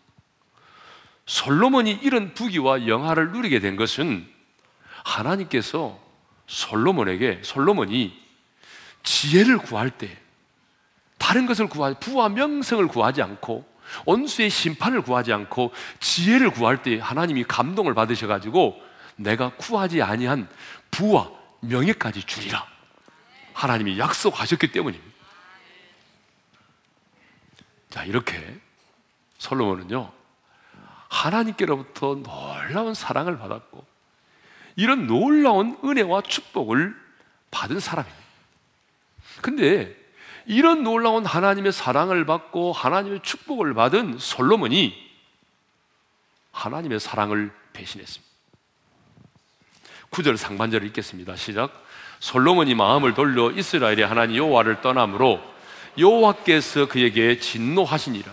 솔로몬이 1.25 1.91
이런 2.01 2.34
부귀와 2.34 2.88
영화를 2.88 3.32
누리게 3.32 3.60
된 3.60 3.75
것은 3.75 4.27
하나님께서 5.03 6.00
솔로몬에게 6.48 7.42
솔로몬이 7.44 8.18
지혜를 9.04 9.58
구할 9.58 9.90
때 9.90 10.18
다른 11.18 11.46
것을 11.46 11.68
구하지 11.68 12.00
부와 12.00 12.30
명성을 12.30 12.88
구하지 12.88 13.22
않고 13.22 13.66
원수의 14.06 14.50
심판을 14.50 15.02
구하지 15.02 15.32
않고 15.34 15.74
지혜를 16.00 16.50
구할 16.52 16.82
때 16.82 17.00
하나님이 17.00 17.44
감동을 17.44 17.94
받으셔 17.94 18.28
가지고 18.28 18.82
내가 19.16 19.50
구하지 19.56 20.02
아니한 20.02 20.50
부와 20.92 21.32
명예까지 21.62 22.24
주리라 22.24 22.66
하나님이 23.54 23.98
약속하셨기 23.98 24.72
때문입니다. 24.72 25.16
자, 27.90 28.04
이렇게 28.04 28.60
솔로몬은요, 29.38 30.12
하나님께로부터 31.08 32.16
놀라운 32.16 32.94
사랑을 32.94 33.38
받았고, 33.40 33.86
이런 34.75 35.08
놀라운 35.08 35.77
은혜와 35.84 36.22
축복을 36.22 36.96
받은 37.51 37.79
사람입니다. 37.79 38.25
근데 39.41 39.96
이런 40.46 40.84
놀라운 40.84 41.25
하나님의 41.25 41.72
사랑을 41.72 42.25
받고 42.25 42.72
하나님의 42.74 43.22
축복을 43.24 43.74
받은 43.74 44.20
솔로몬이 44.20 44.94
하나님의 46.51 47.00
사랑을 47.00 47.52
배신했습니다. 47.73 48.34
9절 50.12 50.38
상반절을 50.38 50.88
읽겠습니다. 50.88 51.36
시작. 51.36 51.84
솔로몬이 52.19 52.76
마음을 52.76 53.13
돌려 53.13 53.52
이스라엘의 53.52 54.06
하나님 54.06 54.38
여호와를 54.38 54.82
떠남으로 54.82 55.41
여호와께서 55.97 56.88
그에게 56.88 57.39
진노하시니라. 57.39 58.32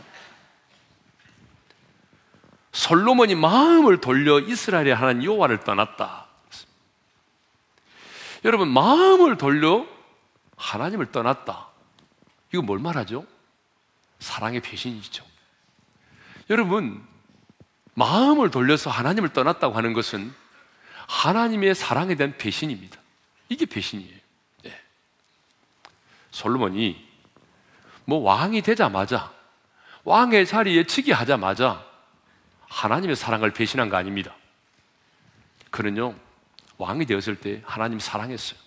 솔로몬이 2.72 3.34
마음을 3.34 4.00
돌려 4.00 4.38
이스라엘의 4.40 4.94
하나님 4.94 5.24
여호와를 5.24 5.60
떠났다. 5.60 6.26
여러분 8.44 8.68
마음을 8.68 9.36
돌려 9.36 9.86
하나님을 10.56 11.12
떠났다. 11.12 11.68
이거 12.52 12.62
뭘 12.62 12.78
말하죠? 12.78 13.26
사랑의 14.18 14.60
배신이죠. 14.60 15.24
여러분 16.50 17.04
마음을 17.94 18.50
돌려서 18.50 18.90
하나님을 18.90 19.32
떠났다고 19.32 19.74
하는 19.76 19.92
것은 19.92 20.32
하나님의 21.08 21.74
사랑에 21.74 22.14
대한 22.14 22.36
배신입니다. 22.36 22.98
이게 23.48 23.66
배신이에요. 23.66 24.18
네. 24.64 24.80
솔로몬이 26.30 27.06
뭐 28.04 28.20
왕이 28.20 28.62
되자마자 28.62 29.32
왕의 30.04 30.46
자리에 30.46 30.84
즉위하자마자 30.84 31.84
하나님의 32.68 33.16
사랑을 33.16 33.52
배신한 33.52 33.88
거 33.88 33.96
아닙니다. 33.96 34.34
그는요 35.70 36.14
왕이 36.82 37.06
되었을 37.06 37.36
때 37.36 37.62
하나님 37.64 37.98
사랑했어요. 37.98 38.58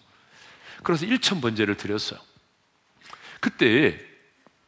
그래서 0.84 1.06
일천 1.06 1.42
번제를 1.42 1.78
드렸어요. 1.78 2.20
그때 3.40 4.00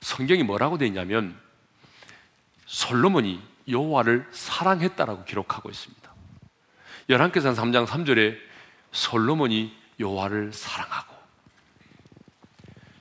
성경이 0.02 0.44
뭐라고 0.44 0.78
되어 0.78 0.88
있냐면 0.88 1.40
솔로몬이 2.66 3.42
여호와를 3.68 4.28
사랑했다라고 4.32 5.26
기록하고 5.26 5.70
있습니다. 5.70 6.14
열왕기상 7.10 7.56
3장 7.56 7.88
3절에 7.88 8.38
솔로몬이 8.92 9.76
여호와를 10.00 10.54
사랑하고 10.54 11.16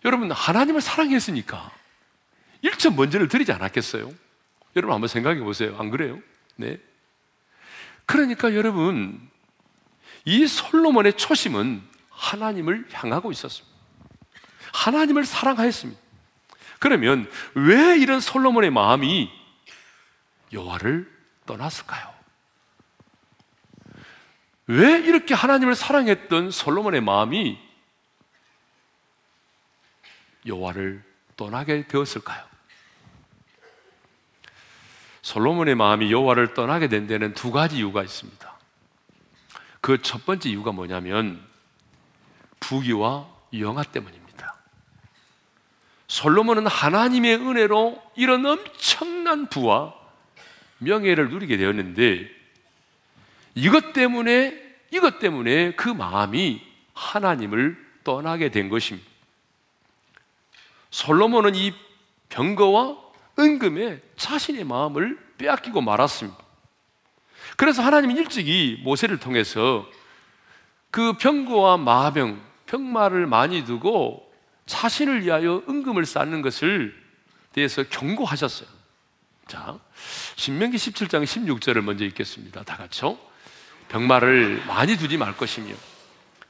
여러분 0.04 0.30
하나님을 0.30 0.80
사랑했으니까 0.80 1.70
일천 2.62 2.96
번제를 2.96 3.28
드리지 3.28 3.52
않았겠어요? 3.52 4.12
여러분 4.76 4.94
한번 4.94 5.09
생각해 5.09 5.40
보세요. 5.40 5.76
안 5.78 5.90
그래요? 5.90 6.20
네. 6.56 6.78
그러니까 8.04 8.54
여러분 8.54 9.28
이 10.26 10.46
솔로몬의 10.46 11.14
초심은 11.14 11.82
하나님을 12.10 12.88
향하고 12.92 13.30
있었습니다. 13.30 13.74
하나님을 14.72 15.24
사랑하였습니다. 15.24 16.00
그러면 16.80 17.30
왜 17.54 17.96
이런 17.96 18.20
솔로몬의 18.20 18.70
마음이 18.70 19.30
여호와를 20.52 21.10
떠났을까요? 21.46 22.12
왜 24.66 24.98
이렇게 24.98 25.32
하나님을 25.32 25.76
사랑했던 25.76 26.50
솔로몬의 26.50 27.00
마음이 27.02 27.58
여호와를 30.44 31.04
떠나게 31.36 31.86
되었을까요? 31.86 32.44
솔로몬의 35.22 35.76
마음이 35.76 36.10
여호와를 36.10 36.54
떠나게 36.54 36.88
된 36.88 37.06
데는 37.06 37.32
두 37.34 37.52
가지 37.52 37.76
이유가 37.76 38.02
있습니다. 38.02 38.56
그 39.87 40.03
첫 40.03 40.27
번째 40.27 40.49
이유가 40.49 40.72
뭐냐면 40.72 41.40
부귀와 42.59 43.29
영화 43.61 43.85
때문입니다. 43.85 44.57
솔로몬은 46.09 46.66
하나님의 46.66 47.37
은혜로 47.37 48.03
이런 48.16 48.44
엄청난 48.44 49.46
부와 49.46 49.94
명예를 50.79 51.31
누리게 51.31 51.57
되었는데 51.57 52.29
이것 53.55 53.92
때문에 53.92 54.61
이것 54.90 55.20
때문에 55.20 55.77
그 55.77 55.88
마음이 55.88 56.66
하나님을 56.92 57.79
떠나게 58.03 58.51
된 58.51 58.68
것입니다. 58.68 59.09
솔로몬은 60.90 61.55
이 61.55 61.72
병거와 62.31 62.96
은금에 63.38 64.01
자신의 64.16 64.64
마음을 64.64 65.16
빼앗기고 65.38 65.81
말았습니다. 65.81 66.45
그래서 67.57 67.83
하나님이 67.83 68.14
일찍이 68.14 68.81
모세를 68.85 69.19
통해서 69.19 69.88
그 70.90 71.14
병거와 71.14 71.79
마병, 71.79 72.40
병마를 72.66 73.27
많이 73.27 73.64
두고 73.64 74.31
자신을 74.66 75.23
위하여 75.25 75.62
은금을 75.69 76.05
쌓는 76.05 76.42
것을 76.42 76.95
대해서 77.53 77.83
경고하셨어요. 77.85 78.69
자, 79.47 79.79
신명기 80.37 80.77
17장 80.77 81.25
16절을 81.25 81.81
먼저 81.81 82.05
읽겠습니다. 82.05 82.64
다 82.64 82.77
같이요. 82.77 83.19
병마를 83.88 84.64
많이 84.66 84.97
두지 84.97 85.16
말 85.16 85.37
것이며 85.37 85.75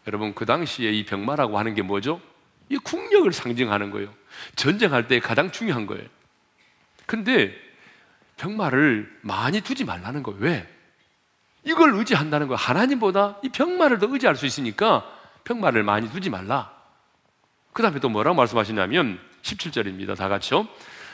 여러분 0.06 0.34
그 0.34 0.46
당시에 0.46 0.90
이 0.90 1.04
병마라고 1.04 1.58
하는 1.58 1.74
게 1.74 1.82
뭐죠? 1.82 2.20
이 2.68 2.76
국력을 2.78 3.30
상징하는 3.32 3.90
거예요. 3.90 4.12
전쟁할 4.56 5.06
때 5.08 5.20
가장 5.20 5.52
중요한 5.52 5.86
거예요. 5.86 6.08
근데 7.04 7.54
병마를 8.38 9.18
많이 9.22 9.60
두지 9.60 9.84
말라는 9.84 10.22
거예요. 10.22 10.40
왜? 10.40 10.75
이걸 11.66 11.94
의지한다는 11.94 12.46
거예요. 12.46 12.56
하나님보다 12.56 13.38
이 13.42 13.48
병마를 13.48 13.98
더 13.98 14.06
의지할 14.08 14.36
수 14.36 14.46
있으니까 14.46 15.04
병마를 15.44 15.82
많이 15.82 16.08
두지 16.10 16.30
말라. 16.30 16.70
그 17.72 17.82
다음에 17.82 17.98
또 17.98 18.08
뭐라고 18.08 18.36
말씀하시냐면 18.36 19.18
17절입니다. 19.42 20.16
다 20.16 20.28
같이요. 20.28 20.66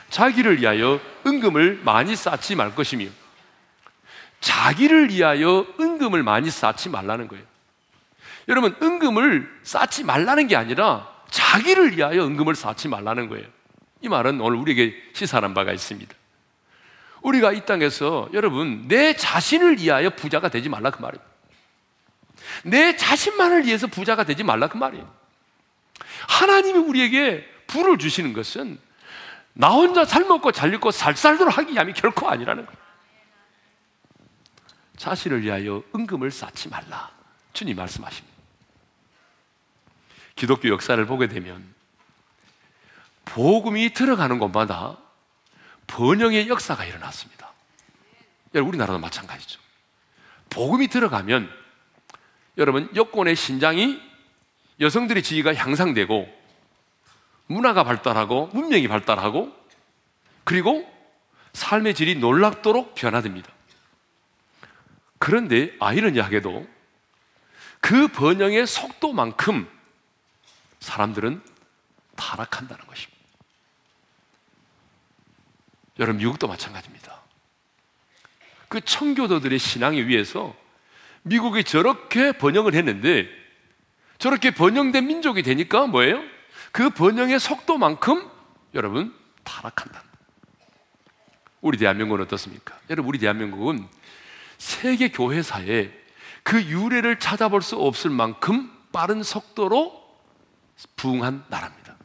자기를 0.09 0.61
위하여 0.61 0.99
은금을 1.25 1.81
많이 1.83 2.15
쌓지 2.15 2.55
말 2.55 2.75
것이며 2.75 3.07
자기를 4.41 5.09
위하여 5.09 5.65
은금을 5.79 6.21
많이 6.21 6.51
쌓지 6.51 6.89
말라는 6.89 7.27
거예요. 7.27 7.43
여러분, 8.47 8.75
은금을 8.81 9.49
쌓지 9.63 10.03
말라는 10.03 10.47
게 10.47 10.55
아니라 10.55 11.09
자기를 11.31 11.97
위하여 11.97 12.25
은금을 12.25 12.53
쌓지 12.53 12.89
말라는 12.89 13.27
거예요. 13.27 13.47
이 14.01 14.09
말은 14.09 14.39
오늘 14.39 14.57
우리에게 14.59 14.93
시사하는 15.13 15.55
바가 15.55 15.71
있습니다. 15.71 16.13
우리가 17.23 17.51
이 17.53 17.65
땅에서 17.65 18.29
여러분 18.33 18.87
내 18.87 19.15
자신을 19.15 19.79
위하여 19.79 20.09
부자가 20.11 20.49
되지 20.49 20.69
말라 20.69 20.91
그 20.91 21.01
말이에요. 21.01 21.23
내 22.63 22.95
자신만을 22.95 23.65
위해서 23.65 23.87
부자가 23.87 24.23
되지 24.23 24.43
말라 24.43 24.67
그 24.67 24.77
말이에요. 24.77 25.11
하나님이 26.27 26.79
우리에게 26.79 27.49
부를 27.67 27.97
주시는 27.97 28.33
것은 28.33 28.77
나 29.53 29.69
혼자 29.69 30.05
잘 30.05 30.25
먹고 30.25 30.51
잘 30.51 30.73
입고 30.73 30.91
살 30.91 31.15
살도록 31.15 31.57
하기 31.57 31.73
위함이 31.73 31.93
결코 31.93 32.29
아니라는 32.29 32.65
거예요. 32.65 32.83
자신을 34.97 35.41
위하여 35.41 35.83
은금을 35.95 36.31
쌓지 36.31 36.69
말라. 36.69 37.11
주님 37.53 37.75
말씀하십니다. 37.77 38.33
기독교 40.35 40.69
역사를 40.69 41.03
보게 41.05 41.27
되면 41.27 41.73
복음이 43.25 43.93
들어가는 43.93 44.39
곳마다 44.39 44.97
번영의 45.87 46.47
역사가 46.47 46.85
일어났습니다. 46.85 47.51
여러분, 48.53 48.69
우리나라도 48.69 48.99
마찬가지죠. 48.99 49.59
복음이 50.49 50.87
들어가면 50.87 51.49
여러분, 52.57 52.89
여권의 52.95 53.35
신장이 53.35 53.99
여성들의 54.79 55.23
지위가 55.23 55.55
향상되고 55.55 56.43
문화가 57.47 57.83
발달하고 57.83 58.47
문명이 58.53 58.87
발달하고 58.87 59.53
그리고 60.43 60.91
삶의 61.53 61.93
질이 61.93 62.15
놀랍도록 62.15 62.95
변화됩니다. 62.95 63.51
그런데 65.19 65.75
아이러니하게도 65.79 66.67
그 67.79 68.07
번영의 68.07 68.67
속도만큼 68.67 69.69
사람들은 70.79 71.41
타락한다는 72.15 72.85
것입니다. 72.87 73.12
여러분, 75.99 76.17
미국도 76.17 76.47
마찬가지입니다. 76.47 77.21
그 78.67 78.81
청교도들의 78.81 79.59
신앙에 79.59 79.99
의해서 79.99 80.55
미국이 81.21 81.63
저렇게 81.63 82.31
번영을 82.31 82.73
했는데 82.73 83.27
저렇게 84.17 84.51
번영된 84.51 85.05
민족이 85.05 85.43
되니까 85.43 85.85
뭐예요? 85.85 86.21
그 86.71 86.89
번영의 86.89 87.39
속도만큼 87.39 88.29
여러분 88.73 89.13
타락한다. 89.43 90.03
우리 91.61 91.77
대한민국은 91.77 92.23
어떻습니까? 92.23 92.77
여러분, 92.89 93.09
우리 93.09 93.19
대한민국은 93.19 93.87
세계 94.57 95.11
교회사에 95.11 95.91
그 96.41 96.61
유래를 96.63 97.19
찾아볼 97.19 97.61
수 97.61 97.77
없을 97.77 98.09
만큼 98.09 98.71
빠른 98.91 99.23
속도로 99.23 100.03
부흥한 100.97 101.45
나라입니다. 101.47 101.95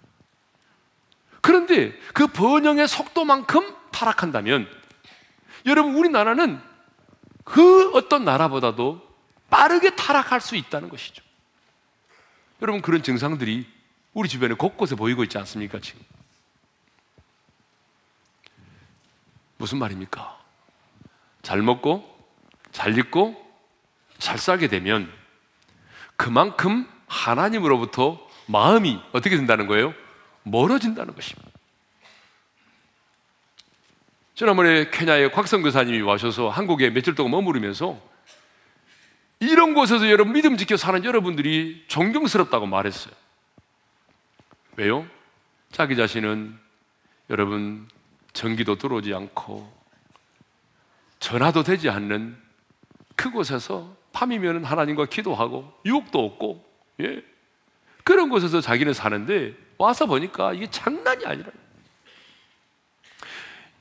그런데 1.41 1.99
그 2.13 2.27
번영의 2.27 2.87
속도만큼 2.87 3.78
타락한다면 3.91 4.69
여러분 5.67 5.95
우리나라는 5.95 6.61
그 7.45 7.91
어떤 7.93 8.25
나라보다도 8.25 9.07
빠르게 9.51 9.97
타락할 9.97 10.41
수 10.41 10.57
있다는 10.57 10.89
것이죠. 10.89 11.23
여러분 12.61 12.83
그런 12.83 13.03
증상들이 13.03 13.67
우리 14.13 14.29
주변에 14.29 14.55
곳곳에 14.55 14.95
보이고 14.95 15.23
있지 15.23 15.39
않습니까 15.39 15.81
지금? 15.81 16.01
무슨 19.57 19.79
말입니까? 19.79 20.39
잘 21.43 21.63
먹고 21.63 22.05
잘 22.73 22.97
입고 22.99 23.47
잘 24.19 24.39
살게 24.39 24.69
되면 24.69 25.11
그만큼 26.17 26.89
하나님으로부터 27.07 28.27
마음이 28.47 29.01
어떻게 29.13 29.37
된다는 29.37 29.67
거예요? 29.67 29.95
멀어진다는 30.43 31.15
것입니다. 31.15 31.58
지난번에 34.39 34.89
케냐의 34.91 35.33
곽성 35.33 35.63
교사님이 35.63 36.01
와셔서 36.03 36.49
한국에 36.49 36.91
며칠 36.91 37.17
동안 37.17 37.33
머무르면서 37.33 38.01
이런 39.41 39.75
곳에서 39.75 40.09
여러분 40.09 40.33
믿음 40.33 40.57
지켜 40.57 40.77
사는 40.77 41.05
여러분들이 41.05 41.85
존경스럽다고 41.89 42.67
말했어요. 42.67 43.13
왜요? 44.77 45.05
자기 45.73 45.97
자신은 45.97 46.57
여러분 47.31 47.89
전기도 48.33 48.77
들어오지 48.77 49.13
않고 49.13 49.73
전화도 51.19 51.65
되지 51.65 51.91
않는 51.91 52.37
그곳에서 53.17 53.93
밤이면 54.13 54.63
하나님과 54.63 55.07
기도하고 55.07 55.73
유혹도 55.85 56.25
없고 56.25 56.65
예? 57.01 57.25
그런 58.05 58.29
곳에서 58.29 58.61
자기는 58.61 58.93
사는데 58.93 59.57
와서 59.79 60.07
보니까 60.07 60.53
이게 60.53 60.71
장난이 60.71 61.27
아니라 61.27 61.51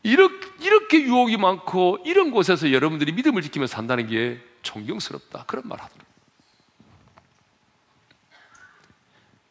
이렇게, 0.04 0.48
이렇게 0.62 1.02
유혹이 1.02 1.38
많고 1.38 2.00
이런 2.06 2.32
곳에서 2.32 2.72
여러분들이 2.72 3.12
믿음을 3.12 3.42
지키며 3.42 3.68
산다는 3.68 4.08
게 4.08 4.42
존경스럽다. 4.62 5.46
그런 5.46 5.64
말 5.68 5.80
하더라고요. 5.80 6.08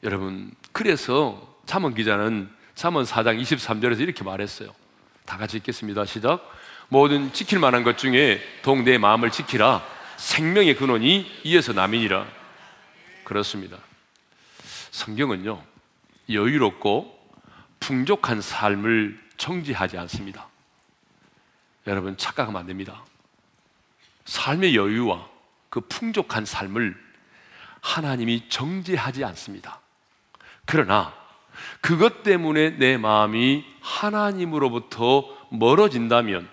여러분 0.02 0.52
그래서 0.72 1.56
참원 1.66 1.94
기자는 1.94 2.48
참원 2.74 3.04
4장 3.04 3.40
23절에서 3.40 4.00
이렇게 4.00 4.22
말했어요. 4.22 4.74
다 5.24 5.36
같이 5.36 5.56
읽겠습니다. 5.56 6.04
시작. 6.04 6.48
모든 6.88 7.32
지킬 7.32 7.58
만한 7.58 7.82
것 7.82 7.98
중에 7.98 8.40
동내 8.62 8.98
마음을 8.98 9.30
지키라. 9.30 9.82
생명의 10.16 10.76
근원이 10.76 11.26
이에서 11.44 11.72
남이니라. 11.72 12.26
그렇습니다. 13.24 13.78
성경은요 14.90 15.62
여유롭고 16.30 17.16
풍족한 17.80 18.40
삶을 18.40 19.25
정지하지 19.36 19.98
않습니다. 19.98 20.48
여러분 21.86 22.16
착각하면 22.16 22.60
안 22.60 22.66
됩니다. 22.66 23.04
삶의 24.24 24.74
여유와 24.74 25.28
그 25.70 25.80
풍족한 25.82 26.44
삶을 26.44 26.96
하나님이 27.80 28.48
정지하지 28.48 29.24
않습니다. 29.24 29.80
그러나 30.64 31.14
그것 31.80 32.22
때문에 32.22 32.70
내 32.70 32.96
마음이 32.96 33.64
하나님으로부터 33.80 35.24
멀어진다면 35.50 36.48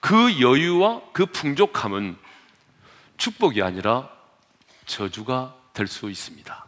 그 0.00 0.40
여유와 0.40 1.00
그 1.12 1.26
풍족함은 1.26 2.18
축복이 3.16 3.62
아니라 3.62 4.10
저주가 4.86 5.56
될 5.72 5.86
수 5.86 6.10
있습니다. 6.10 6.66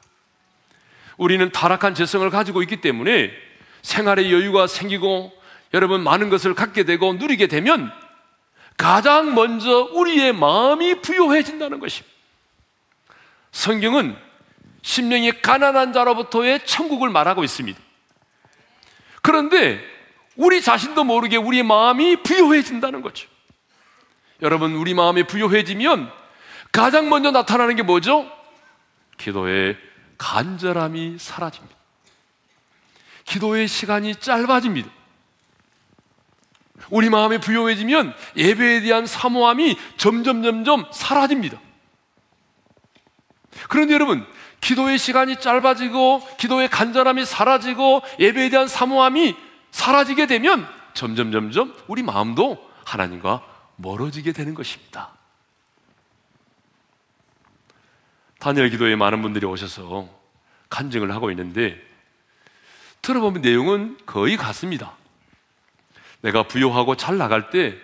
우리는 1.17 1.51
타락한 1.53 1.95
재성을 1.95 2.29
가지고 2.31 2.63
있기 2.63 2.81
때문에 2.81 3.31
생활의 3.85 4.33
여유가 4.33 4.67
생기고 4.67 5.33
여러분 5.75 6.03
많은 6.03 6.31
것을 6.31 6.55
갖게 6.55 6.85
되고 6.85 7.13
누리게 7.13 7.47
되면 7.47 7.93
가장 8.77 9.35
먼저 9.35 9.91
우리의 9.93 10.33
마음이 10.33 11.03
부요해진다는 11.03 11.79
것입니다. 11.79 12.13
성경은 13.53 14.17
심령이 14.83 15.41
가난한 15.43 15.93
자로부터의 15.93 16.67
천국을 16.67 17.11
말하고 17.11 17.45
있습니다. 17.45 17.79
그런데 19.23 19.81
우리 20.37 20.61
자신도 20.61 21.05
모르게 21.05 21.37
우리의 21.37 21.63
마음이 21.63 22.17
부요해진다는 22.23 23.03
거죠. 23.03 23.29
여러분, 24.43 24.75
우리 24.75 24.95
마음이 24.95 25.25
부요해지면 25.25 26.11
가장 26.73 27.09
먼저 27.09 27.31
나타나는 27.31 27.77
게 27.77 27.83
뭐죠? 27.83 28.31
기도의 29.19 29.77
간절함이 30.19 31.19
사라집니다. 31.19 31.84
기도의 33.25 33.69
시간이 33.69 34.17
짧아집니다. 34.17 34.91
우리 36.91 37.09
마음이 37.09 37.39
부요해지면 37.39 38.15
예배에 38.37 38.81
대한 38.81 39.07
사모함이 39.07 39.79
점점 39.97 40.43
점점 40.43 40.87
사라집니다. 40.93 41.59
그런데 43.69 43.95
여러분, 43.95 44.27
기도의 44.61 44.99
시간이 44.99 45.41
짧아지고 45.41 46.37
기도의 46.39 46.69
간절함이 46.69 47.25
사라지고 47.25 48.03
예배에 48.19 48.51
대한 48.51 48.69
사모함이 48.69 49.37
사라지게 49.71 50.27
되면 50.27 50.67
점점 50.95 51.33
점점 51.33 51.75
우리 51.87 52.03
마음도 52.03 52.71
하나님과 52.85 53.43
멀어지게 53.77 54.33
되는 54.33 54.55
것입니다. 54.55 55.11
단일 58.39 58.69
기도에 58.71 58.95
많은 58.95 59.23
분들이 59.23 59.47
오셔서 59.47 60.09
간증을 60.69 61.13
하고 61.13 61.31
있는데 61.31 61.81
들어보면 63.05 63.43
내용은 63.43 63.99
거의 64.07 64.37
같습니다. 64.37 64.97
내가 66.23 66.45
부요하고 66.45 66.97
잘 66.97 67.19
나갈 67.19 67.51
때 67.51 67.77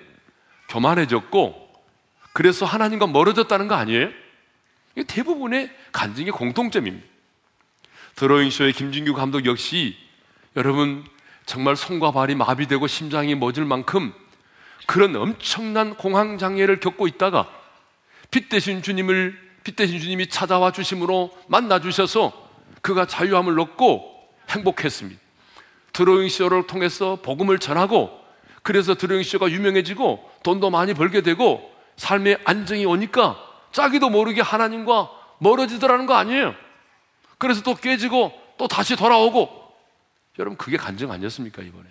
교만해졌고 0.70 1.70
그래서 2.32 2.64
하나님과 2.64 3.06
멀어졌다는 3.06 3.68
거 3.68 3.74
아니에요? 3.74 4.08
대부분의 5.06 5.70
간증의 5.92 6.32
공통점입니다. 6.32 7.06
드로잉 8.16 8.50
쇼의 8.50 8.72
김진규 8.72 9.12
감독 9.14 9.44
역시 9.44 9.96
여러분 10.56 11.04
정말 11.44 11.76
손과 11.76 12.12
발이 12.12 12.34
마비되고 12.34 12.86
심장이 12.86 13.34
멎을 13.34 13.64
만큼 13.64 14.12
그런 14.86 15.14
엄청난 15.16 15.96
공황 15.96 16.38
장애를 16.38 16.80
겪고 16.80 17.06
있다가 17.06 17.48
빛 18.30 18.48
대신 18.48 18.82
주님을 18.82 19.38
빛 19.64 19.76
대신 19.76 20.00
주님이 20.00 20.28
찾아와 20.28 20.72
주심으로 20.72 21.36
만나 21.46 21.78
주셔서 21.78 22.50
그가 22.80 23.06
자유함을 23.06 23.58
얻고 23.60 24.09
행복했습니다. 24.50 25.20
드로잉 25.92 26.28
쇼를 26.28 26.66
통해서 26.66 27.16
복음을 27.22 27.58
전하고 27.58 28.18
그래서 28.62 28.94
드로잉 28.94 29.22
쇼가 29.22 29.50
유명해지고 29.50 30.30
돈도 30.42 30.70
많이 30.70 30.94
벌게 30.94 31.22
되고 31.22 31.74
삶의 31.96 32.40
안정이 32.44 32.84
오니까 32.84 33.38
자기도 33.72 34.10
모르게 34.10 34.40
하나님과 34.40 35.10
멀어지더라는 35.38 36.06
거 36.06 36.14
아니에요. 36.14 36.54
그래서 37.38 37.62
또 37.62 37.74
깨지고 37.74 38.32
또 38.58 38.68
다시 38.68 38.96
돌아오고 38.96 39.60
여러분 40.38 40.56
그게 40.56 40.76
간증 40.76 41.10
아니었습니까 41.10 41.62
이번에? 41.62 41.86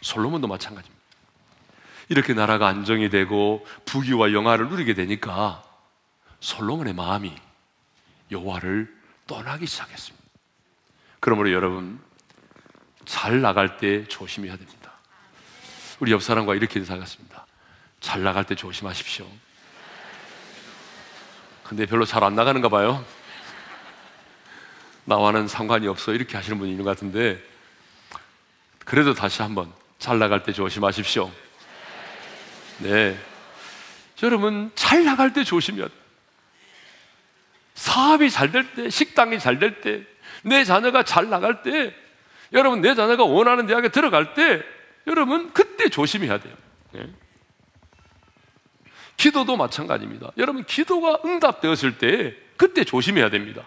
솔로몬도 0.00 0.48
마찬가지입니다. 0.48 1.00
이렇게 2.08 2.34
나라가 2.34 2.66
안정이 2.66 3.10
되고 3.10 3.64
부귀와 3.84 4.32
영화를 4.32 4.68
누리게 4.68 4.94
되니까 4.94 5.62
솔로몬의 6.40 6.94
마음이 6.94 7.34
여호와를 8.30 8.96
떠나기 9.26 9.66
시작했습니다. 9.66 10.19
그러므로 11.20 11.52
여러분 11.52 12.00
잘 13.04 13.40
나갈 13.40 13.76
때 13.76 14.06
조심해야 14.06 14.56
됩니다. 14.56 14.92
우리 15.98 16.12
옆 16.12 16.22
사람과 16.22 16.54
이렇게 16.54 16.80
인사하겠습니다. 16.80 17.46
잘 18.00 18.22
나갈 18.22 18.44
때 18.44 18.54
조심하십시오. 18.54 19.26
근데 21.64 21.86
별로 21.86 22.04
잘 22.04 22.24
안 22.24 22.34
나가는가 22.34 22.68
봐요. 22.68 23.04
나와는 25.04 25.46
상관이 25.48 25.86
없어 25.88 26.12
이렇게 26.12 26.36
하시는 26.36 26.58
분이 26.58 26.70
있는 26.70 26.84
것 26.84 26.90
같은데 26.90 27.42
그래도 28.84 29.14
다시 29.14 29.42
한번 29.42 29.72
잘 29.98 30.18
나갈 30.18 30.42
때 30.42 30.52
조심하십시오. 30.52 31.30
네. 32.78 33.18
여러분, 34.22 34.70
잘 34.74 35.04
나갈 35.04 35.32
때 35.32 35.44
조심해야 35.44 35.86
돼. 35.86 35.94
사업이 37.74 38.30
잘 38.30 38.52
될 38.52 38.74
때, 38.74 38.90
식당이 38.90 39.38
잘 39.38 39.58
될 39.58 39.80
때, 39.80 40.04
내 40.42 40.64
자녀가 40.64 41.02
잘 41.02 41.28
나갈 41.28 41.62
때, 41.62 41.94
여러분, 42.52 42.80
내 42.80 42.94
자녀가 42.94 43.24
원하는 43.24 43.66
대학에 43.66 43.88
들어갈 43.90 44.34
때, 44.34 44.62
여러분, 45.06 45.52
그때 45.52 45.88
조심해야 45.88 46.38
돼요. 46.40 46.54
네. 46.92 47.08
기도도 49.16 49.56
마찬가지입니다. 49.56 50.32
여러분, 50.38 50.64
기도가 50.64 51.20
응답되었을 51.24 51.98
때, 51.98 52.36
그때 52.56 52.84
조심해야 52.84 53.30
됩니다. 53.30 53.64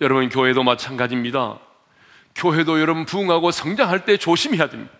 여러분, 0.00 0.28
교회도 0.28 0.62
마찬가지입니다. 0.62 1.58
교회도 2.34 2.80
여러분 2.80 3.04
부흥하고 3.04 3.50
성장할 3.50 4.04
때 4.04 4.16
조심해야 4.16 4.68
됩니다. 4.68 4.92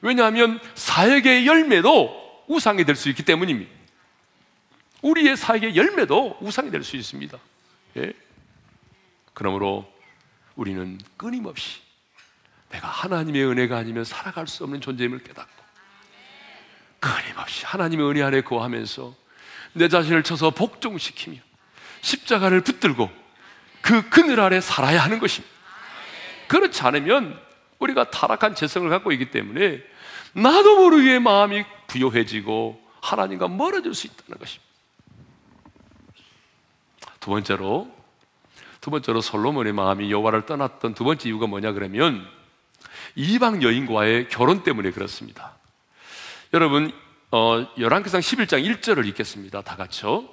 왜냐하면 0.00 0.60
사역의 0.74 1.46
열매도 1.46 2.44
우상이 2.46 2.84
될 2.84 2.94
수 2.94 3.08
있기 3.08 3.24
때문입니다. 3.24 3.70
우리의 5.02 5.36
사역의 5.36 5.76
열매도 5.76 6.38
우상이 6.40 6.70
될 6.70 6.84
수 6.84 6.96
있습니다. 6.96 7.36
예? 7.98 8.12
그러므로 9.36 9.86
우리는 10.54 10.98
끊임없이 11.18 11.80
내가 12.70 12.88
하나님의 12.88 13.44
은혜가 13.44 13.76
아니면 13.76 14.02
살아갈 14.02 14.46
수 14.46 14.64
없는 14.64 14.80
존재임을 14.80 15.18
깨닫고 15.18 15.64
끊임없이 17.00 17.66
하나님의 17.66 18.08
은혜 18.08 18.22
안에 18.22 18.40
거하면서 18.40 19.14
내 19.74 19.88
자신을 19.88 20.22
쳐서 20.22 20.52
복종시키며 20.52 21.36
십자가를 22.00 22.62
붙들고 22.62 23.10
그 23.82 24.08
그늘 24.08 24.40
아래 24.40 24.58
살아야 24.62 25.04
하는 25.04 25.18
것입니다. 25.18 25.54
그렇지 26.48 26.80
않으면 26.80 27.38
우리가 27.78 28.10
타락한 28.10 28.54
재성을 28.54 28.88
갖고 28.88 29.12
있기 29.12 29.30
때문에 29.30 29.82
나도 30.32 30.76
모르게 30.76 31.18
마음이 31.18 31.62
부요해지고 31.88 32.82
하나님과 33.02 33.48
멀어질 33.48 33.92
수 33.92 34.06
있다는 34.06 34.38
것입니다. 34.38 34.64
두 37.20 37.28
번째로 37.28 37.95
두 38.86 38.90
번째로 38.92 39.20
솔로몬의 39.20 39.72
마음이 39.72 40.12
여호와를 40.12 40.46
떠났던 40.46 40.94
두 40.94 41.02
번째 41.02 41.28
이유가 41.28 41.48
뭐냐 41.48 41.72
그러면 41.72 42.24
이방 43.16 43.60
여인과의 43.60 44.28
결혼 44.28 44.62
때문에 44.62 44.92
그렇습니다. 44.92 45.56
여러분 46.54 46.92
어, 47.32 47.66
열왕기상 47.80 48.20
11장 48.20 48.64
1절을 48.64 49.04
읽겠습니다. 49.08 49.62
다 49.62 49.74
같이요. 49.74 50.28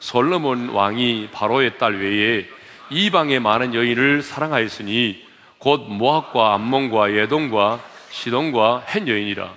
솔로몬 0.00 0.70
왕이 0.70 1.28
바로의 1.32 1.76
딸 1.76 2.00
외에 2.00 2.48
이방의 2.88 3.40
많은 3.40 3.74
여인을 3.74 4.22
사랑하였으니 4.22 5.22
곧 5.58 5.80
모압과 5.90 6.54
암몬과 6.54 7.12
예동과 7.12 7.84
시동과 8.08 8.84
한 8.86 9.06
여인이라. 9.06 9.54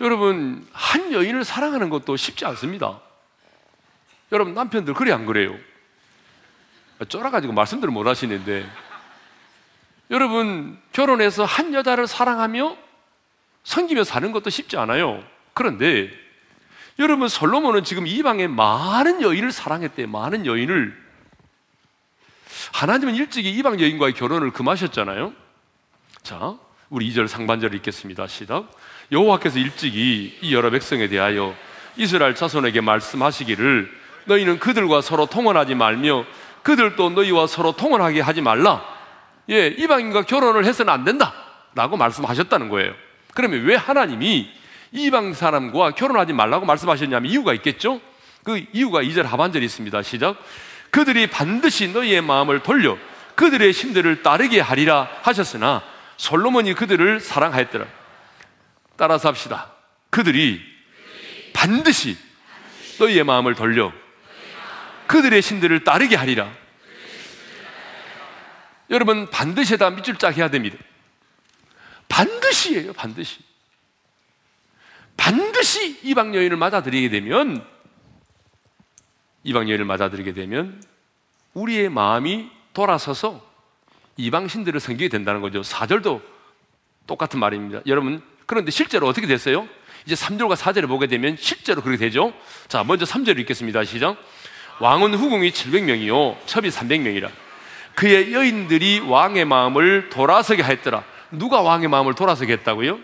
여러분 0.00 0.66
한 0.72 1.12
여인을 1.12 1.44
사랑하는 1.44 1.90
것도 1.90 2.16
쉽지 2.16 2.44
않습니다. 2.44 3.00
여러분 4.32 4.54
남편들 4.54 4.94
그래 4.94 5.12
안 5.12 5.26
그래요? 5.26 5.56
쫄아가지고 7.04 7.52
말씀들을 7.52 7.92
못 7.92 8.06
하시는데 8.06 8.66
여러분 10.10 10.78
결혼해서 10.92 11.44
한 11.44 11.74
여자를 11.74 12.06
사랑하며 12.06 12.76
섬기며 13.64 14.04
사는 14.04 14.32
것도 14.32 14.50
쉽지 14.50 14.76
않아요. 14.76 15.22
그런데 15.52 16.10
여러분 16.98 17.28
솔로몬은 17.28 17.84
지금 17.84 18.06
이방의 18.06 18.48
많은 18.48 19.20
여인을 19.20 19.52
사랑했대. 19.52 20.06
많은 20.06 20.46
여인을 20.46 21.06
하나님은 22.72 23.14
일찍이 23.14 23.50
이방 23.50 23.80
여인과의 23.80 24.14
결혼을 24.14 24.50
금하셨잖아요. 24.52 25.32
자, 26.22 26.56
우리 26.88 27.12
2절 27.12 27.28
상반절을 27.28 27.76
읽겠습니다. 27.76 28.26
시작. 28.26 28.70
여호와께서 29.12 29.58
일찍이 29.58 30.38
이 30.40 30.54
여러 30.54 30.70
백성에 30.70 31.08
대하여 31.08 31.54
이스라엘 31.96 32.34
자손에게 32.34 32.80
말씀하시기를 32.80 33.90
너희는 34.26 34.58
그들과 34.58 35.00
서로 35.00 35.26
통혼하지 35.26 35.74
말며 35.74 36.24
그들도 36.66 37.10
너희와 37.10 37.46
서로 37.46 37.70
통혼하게 37.70 38.20
하지 38.20 38.40
말라. 38.40 38.82
예, 39.50 39.68
이방인과 39.68 40.22
결혼을 40.22 40.64
해서는 40.64 40.92
안 40.92 41.04
된다. 41.04 41.32
라고 41.76 41.96
말씀하셨다는 41.96 42.70
거예요. 42.70 42.92
그러면 43.34 43.62
왜 43.66 43.76
하나님이 43.76 44.50
이방 44.90 45.34
사람과 45.34 45.92
결혼하지 45.92 46.32
말라고 46.32 46.66
말씀하셨냐면 46.66 47.30
이유가 47.30 47.54
있겠죠? 47.54 48.00
그 48.42 48.64
이유가 48.72 49.00
2절 49.00 49.22
하반절이 49.22 49.64
있습니다. 49.64 50.02
시작. 50.02 50.42
그들이 50.90 51.28
반드시 51.28 51.86
너희의 51.86 52.20
마음을 52.20 52.58
돌려 52.64 52.98
그들의 53.36 53.72
신들을 53.72 54.24
따르게 54.24 54.58
하리라 54.58 55.08
하셨으나 55.22 55.84
솔로몬이 56.16 56.74
그들을 56.74 57.20
사랑하였더라. 57.20 57.86
따라서 58.96 59.28
합시다. 59.28 59.70
그들이 60.10 60.60
반드시 61.52 62.16
너희의 62.98 63.22
마음을 63.22 63.54
돌려 63.54 63.92
그들의 65.06 65.40
신들을 65.42 65.84
따르게 65.84 66.16
하리라. 66.16 66.52
여러분 68.90 69.28
반드시 69.30 69.76
다 69.76 69.90
밑줄 69.90 70.16
짝 70.16 70.36
해야 70.36 70.48
됩니다. 70.48 70.76
반드시예요, 72.08 72.92
반드시. 72.92 73.38
반드시 75.16 75.98
이방 76.02 76.34
여인을 76.34 76.56
맞아들이게 76.56 77.08
되면 77.08 77.66
이방 79.42 79.68
여인을 79.68 79.84
맞아들이게 79.84 80.32
되면 80.32 80.82
우리의 81.54 81.88
마음이 81.88 82.50
돌아서서 82.74 83.44
이방 84.16 84.48
신들을 84.48 84.78
섬기게 84.78 85.08
된다는 85.08 85.40
거죠. 85.40 85.62
4절도 85.62 86.22
똑같은 87.06 87.38
말입니다. 87.38 87.80
여러분, 87.86 88.22
그런데 88.46 88.70
실제로 88.70 89.06
어떻게 89.06 89.26
됐어요? 89.26 89.68
이제 90.04 90.14
3절과 90.14 90.56
4절을 90.56 90.88
보게 90.88 91.06
되면 91.06 91.36
실제로 91.38 91.82
그렇게 91.82 91.98
되죠. 91.98 92.32
자, 92.68 92.84
먼저 92.84 93.04
3절을 93.04 93.40
읽겠습니다. 93.40 93.84
시작. 93.84 94.16
왕은 94.78 95.14
후궁이 95.14 95.50
700명이요, 95.50 96.46
첩이 96.46 96.68
300명이라. 96.68 97.30
그의 97.94 98.32
여인들이 98.32 99.00
왕의 99.00 99.46
마음을 99.46 100.10
돌아서게 100.10 100.62
했더라. 100.62 101.02
누가 101.30 101.62
왕의 101.62 101.88
마음을 101.88 102.14
돌아서게 102.14 102.52
했다고요? 102.54 102.98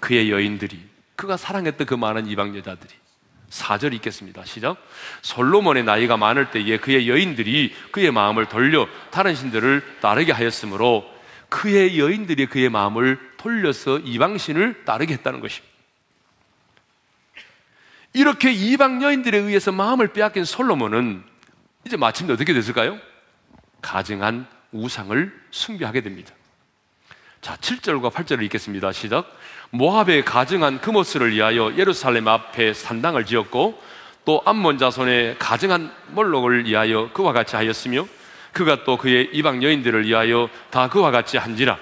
그의 0.00 0.30
여인들이. 0.30 0.78
그가 1.16 1.36
사랑했던 1.36 1.86
그 1.86 1.94
많은 1.94 2.26
이방 2.26 2.56
여자들이. 2.56 2.92
4절 3.50 3.94
읽겠습니다. 3.94 4.44
시작. 4.44 4.76
솔로몬의 5.22 5.84
나이가 5.84 6.16
많을 6.16 6.50
때에 6.50 6.78
그의 6.78 7.08
여인들이 7.08 7.74
그의 7.92 8.10
마음을 8.10 8.46
돌려 8.46 8.86
다른 9.10 9.34
신들을 9.34 9.82
따르게 10.00 10.32
하였으므로 10.32 11.04
그의 11.48 11.98
여인들이 11.98 12.46
그의 12.46 12.68
마음을 12.68 13.18
돌려서 13.38 13.98
이방신을 13.98 14.84
따르게 14.84 15.14
했다는 15.14 15.40
것입니다. 15.40 15.77
이렇게 18.18 18.50
이방 18.50 19.00
여인들에 19.00 19.38
의해서 19.38 19.70
마음을 19.70 20.08
빼앗긴 20.08 20.44
솔로몬은 20.44 21.22
이제 21.86 21.96
마침내 21.96 22.32
어떻게 22.32 22.52
됐을까요? 22.52 22.98
가증한 23.80 24.44
우상을 24.72 25.32
숭배하게 25.52 26.00
됩니다. 26.00 26.34
자, 27.40 27.56
7절과 27.58 28.10
8절을 28.12 28.42
읽겠습니다. 28.46 28.90
시작. 28.90 29.32
모압의 29.70 30.24
가증한 30.24 30.80
금오스를 30.80 31.32
위하여 31.32 31.72
예루살렘 31.76 32.26
앞에 32.26 32.74
산당을 32.74 33.24
지었고 33.24 33.80
또 34.24 34.42
암몬 34.44 34.78
자손의 34.78 35.36
가증한 35.38 35.94
몰록을 36.08 36.64
위하여 36.66 37.12
그와 37.12 37.32
같이 37.32 37.54
하였으며 37.54 38.04
그가 38.50 38.82
또 38.82 38.96
그의 38.96 39.30
이방 39.32 39.62
여인들을 39.62 40.08
위하여 40.08 40.50
다 40.70 40.88
그와 40.88 41.12
같이 41.12 41.36
한지라 41.36 41.78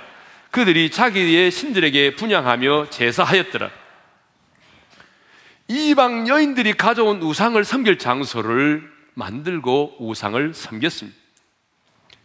그들이 0.51 0.90
자기의 0.90 1.51
신들에게 1.51 2.16
분양하며 2.16 2.90
제사하였더라 2.90 3.70
이방 5.68 6.29
여인들이 6.29 6.74
가져온 6.74 7.20
우상을 7.22 7.62
섬길 7.64 7.98
장소를 7.98 8.88
만들고 9.14 9.96
우상을 9.98 10.55
섬겼습니다. 10.55 11.18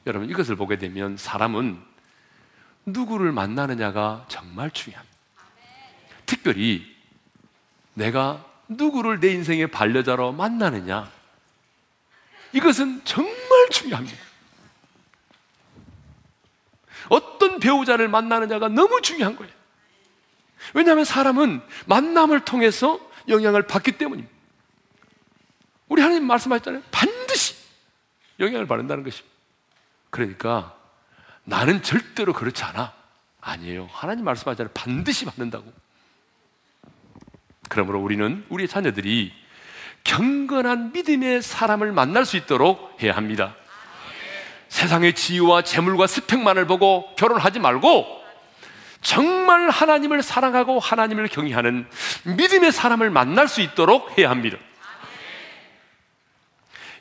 여러분 0.06 0.30
이것을 0.30 0.56
보게 0.56 0.78
되면 0.78 1.18
사람은 1.18 1.82
누구를 2.86 3.32
만나느냐가 3.32 4.26
정말 4.28 4.72
중요합니다. 4.72 5.18
특별히 6.26 6.86
내가 7.94 8.46
누구를 8.68 9.20
내 9.20 9.32
인생의 9.32 9.68
반려자로 9.68 10.32
만나느냐 10.32 11.12
이것은 12.54 13.02
정말 13.04 13.70
중요합니다. 13.70 14.18
어떤 17.10 17.60
배우자를 17.60 18.08
만나느냐가 18.08 18.68
너무 18.70 19.02
중요한 19.02 19.36
거예요. 19.36 19.52
왜냐하면 20.74 21.06
사람은 21.06 21.62
만남을 21.86 22.46
통해서 22.46 23.00
영향을 23.32 23.64
받기 23.64 23.94
때문입니다. 23.94 24.34
우리 25.88 26.02
하나님 26.02 26.26
말씀하셨잖아요. 26.26 26.84
반드시 26.92 27.56
영향을 28.40 28.68
받는다는 28.68 29.04
것입니다. 29.04 29.36
그러니까 30.10 30.76
나는 31.44 31.82
절대로 31.82 32.34
그렇지 32.34 32.64
않아. 32.64 32.94
아니에요. 33.42 33.90
하나님 33.92 34.26
말씀하잖아요. 34.26 34.72
반드시 34.74 35.26
받는다고. 35.26 35.72
그러므로 37.70 38.02
우리는 38.02 38.46
우리의 38.50 38.68
자녀들이 38.68 39.34
경건한 40.04 40.92
믿음의 40.94 41.42
사람을 41.42 41.92
만날 41.92 42.26
수 42.26 42.38
있도록 42.38 42.98
해야 43.02 43.16
합니다. 43.16 43.56
세상의 44.70 45.16
지위와 45.16 45.64
재물과 45.64 46.08
스펙만을 46.08 46.66
보고 46.66 47.14
결혼하지 47.16 47.60
말고 47.60 48.21
정말 49.02 49.70
하나님을 49.70 50.22
사랑하고 50.22 50.80
하나님을 50.80 51.28
경외하는 51.28 51.88
믿음의 52.24 52.72
사람을 52.72 53.10
만날 53.10 53.48
수 53.48 53.62
있도록 53.62 54.18
해야 54.18 54.30
합니다. 54.30 54.58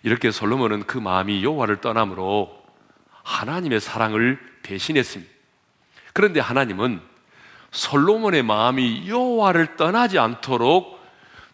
이렇게 0.02 0.30
솔로몬은 0.30 0.86
그 0.86 0.96
마음이 0.96 1.44
여호와를 1.44 1.80
떠남으로 1.82 2.58
하나님의 3.22 3.80
사랑을 3.80 4.38
배신했습니다. 4.62 5.30
그런데 6.14 6.40
하나님은 6.40 7.00
솔로몬의 7.70 8.42
마음이 8.42 9.08
여호와를 9.08 9.76
떠나지 9.76 10.18
않도록 10.18 10.98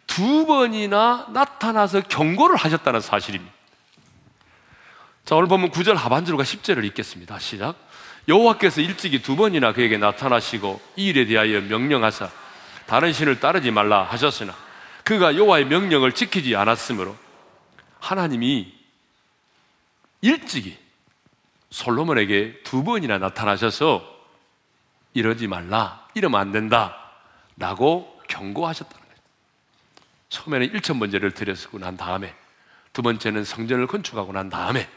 두 0.06 0.46
번이나 0.46 1.26
나타나서 1.32 2.02
경고를 2.02 2.56
하셨다는 2.56 3.00
사실입니다. 3.00 3.52
자, 5.24 5.34
오늘 5.34 5.48
보면 5.48 5.70
9절 5.70 5.94
하반절과 5.94 6.44
10절을 6.44 6.84
읽겠습니다. 6.84 7.38
시작. 7.40 7.74
여호와께서 8.28 8.80
일찍이 8.80 9.22
두 9.22 9.36
번이나 9.36 9.72
그에게 9.72 9.98
나타나시고 9.98 10.80
이 10.96 11.06
일에 11.06 11.26
대하여 11.26 11.60
명령하사 11.60 12.30
다른 12.86 13.12
신을 13.12 13.40
따르지 13.40 13.70
말라 13.70 14.02
하셨으나 14.02 14.54
그가 15.04 15.36
여호와의 15.36 15.66
명령을 15.66 16.12
지키지 16.12 16.56
않았으므로 16.56 17.16
하나님이 18.00 18.74
일찍이 20.22 20.76
솔로몬에게 21.70 22.62
두 22.64 22.82
번이나 22.82 23.18
나타나셔서 23.18 24.14
이러지 25.14 25.46
말라, 25.46 26.06
이러면 26.14 26.40
안 26.40 26.52
된다 26.52 26.96
라고 27.56 28.20
경고하셨다는 28.28 29.02
거예요. 29.02 29.16
처음에는 30.28 30.72
1천 30.72 30.98
번제를 30.98 31.32
드렸고 31.32 31.78
난 31.78 31.96
다음에 31.96 32.34
두 32.92 33.02
번째는 33.02 33.44
성전을 33.44 33.86
건축하고 33.86 34.32
난 34.32 34.48
다음에 34.48 34.88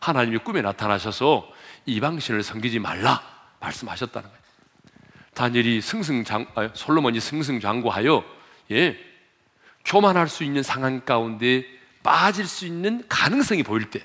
하나님이 0.00 0.38
꿈에 0.38 0.62
나타나셔서 0.62 1.50
이방신을 1.86 2.42
섬기지 2.42 2.78
말라 2.78 3.22
말씀하셨다는 3.60 4.28
거예요. 4.28 4.40
다니엘이 5.34 5.80
승승장 5.80 6.46
아, 6.54 6.70
솔로몬이 6.74 7.20
승승장구하여 7.20 8.24
예 8.72 8.98
교만할 9.84 10.28
수 10.28 10.44
있는 10.44 10.62
상황 10.62 11.00
가운데 11.00 11.64
빠질 12.02 12.46
수 12.46 12.66
있는 12.66 13.04
가능성이 13.08 13.62
보일 13.62 13.90
때 13.90 14.04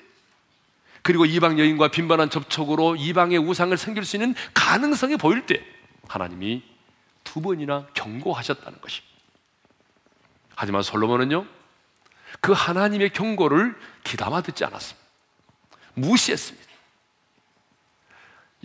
그리고 1.02 1.24
이방 1.24 1.58
여인과 1.58 1.88
빈번한 1.88 2.30
접촉으로 2.30 2.96
이방의 2.96 3.38
우상을 3.38 3.76
섬길 3.76 4.04
수 4.04 4.16
있는 4.16 4.34
가능성이 4.52 5.16
보일 5.16 5.46
때 5.46 5.64
하나님이 6.08 6.62
두 7.22 7.40
번이나 7.40 7.86
경고하셨다는 7.94 8.80
것입니다. 8.80 9.16
하지만 10.56 10.82
솔로몬은요, 10.82 11.46
그 12.40 12.52
하나님의 12.52 13.10
경고를 13.10 13.76
귀담아 14.02 14.42
듣지 14.42 14.64
않았습니다. 14.64 15.06
무시했습니다. 15.94 16.65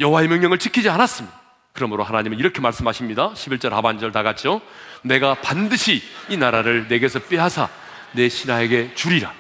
여호와의 0.02 0.28
명령을 0.28 0.58
지키지 0.58 0.90
않았습니다. 0.90 1.40
그러므로 1.74 2.04
하나님은 2.04 2.38
이렇게 2.38 2.60
말씀하십니다. 2.60 3.34
11절 3.34 3.70
하반절 3.70 4.12
다 4.12 4.24
같죠? 4.24 4.62
내가 5.04 5.36
반드시 5.36 6.04
이 6.28 6.36
나라를 6.36 6.88
내게서 6.90 7.20
빼앗아 7.20 7.70
내 8.14 8.28
신하에게 8.28 8.94
주리라. 8.96 9.34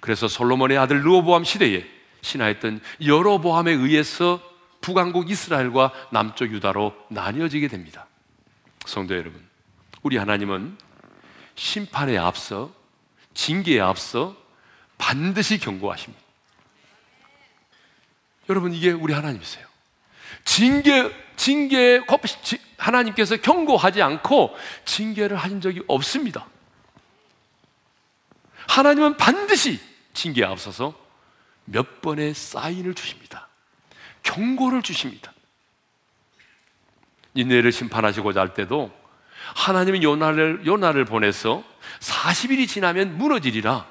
그래서 0.00 0.28
솔로몬의 0.28 0.76
아들 0.76 1.02
르호보암 1.02 1.44
시대에 1.44 1.86
신하였던 2.20 2.80
여로보암에 3.04 3.72
의해서 3.72 4.40
북왕국 4.82 5.30
이스라엘과 5.30 5.92
남쪽 6.10 6.52
유다로 6.52 6.94
나뉘어지게 7.08 7.68
됩니다. 7.68 8.06
성도 8.86 9.14
여러분, 9.14 9.46
우리 10.02 10.16
하나님은 10.16 10.76
심판에 11.54 12.18
앞서 12.18 12.70
징계에 13.34 13.80
앞서 13.80 14.34
반드시 14.98 15.58
경고하십니다. 15.58 16.19
여러분 18.50 18.74
이게 18.74 18.90
우리 18.90 19.14
하나님이세요. 19.14 19.64
징계 20.44 21.10
징계 21.36 22.02
하나님께서 22.76 23.36
경고하지 23.36 24.02
않고 24.02 24.54
징계를 24.84 25.36
하신 25.36 25.60
적이 25.60 25.82
없습니다. 25.86 26.46
하나님은 28.68 29.16
반드시 29.16 29.80
징계에 30.12 30.44
앞서서 30.44 30.94
몇 31.64 32.02
번의 32.02 32.34
사인을 32.34 32.94
주십니다. 32.94 33.48
경고를 34.24 34.82
주십니다. 34.82 35.32
인내를 37.34 37.70
심판하시고자 37.70 38.40
할 38.40 38.54
때도 38.54 38.92
하나님이 39.54 40.02
요나를, 40.02 40.66
요나를 40.66 41.04
보내서 41.04 41.64
40일이 42.00 42.68
지나면 42.68 43.16
무너지리라 43.16 43.86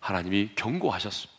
하나님이 0.00 0.52
경고하셨습니다. 0.54 1.34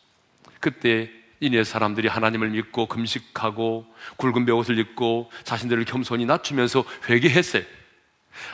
그때 0.60 1.10
이네 1.40 1.64
사람들이 1.64 2.08
하나님을 2.08 2.50
믿고 2.50 2.86
금식하고 2.86 3.86
굵은 4.16 4.46
배옷을 4.46 4.78
입고 4.78 5.30
자신들을 5.44 5.84
겸손히 5.84 6.24
낮추면서 6.24 6.84
회개했어요. 7.08 7.62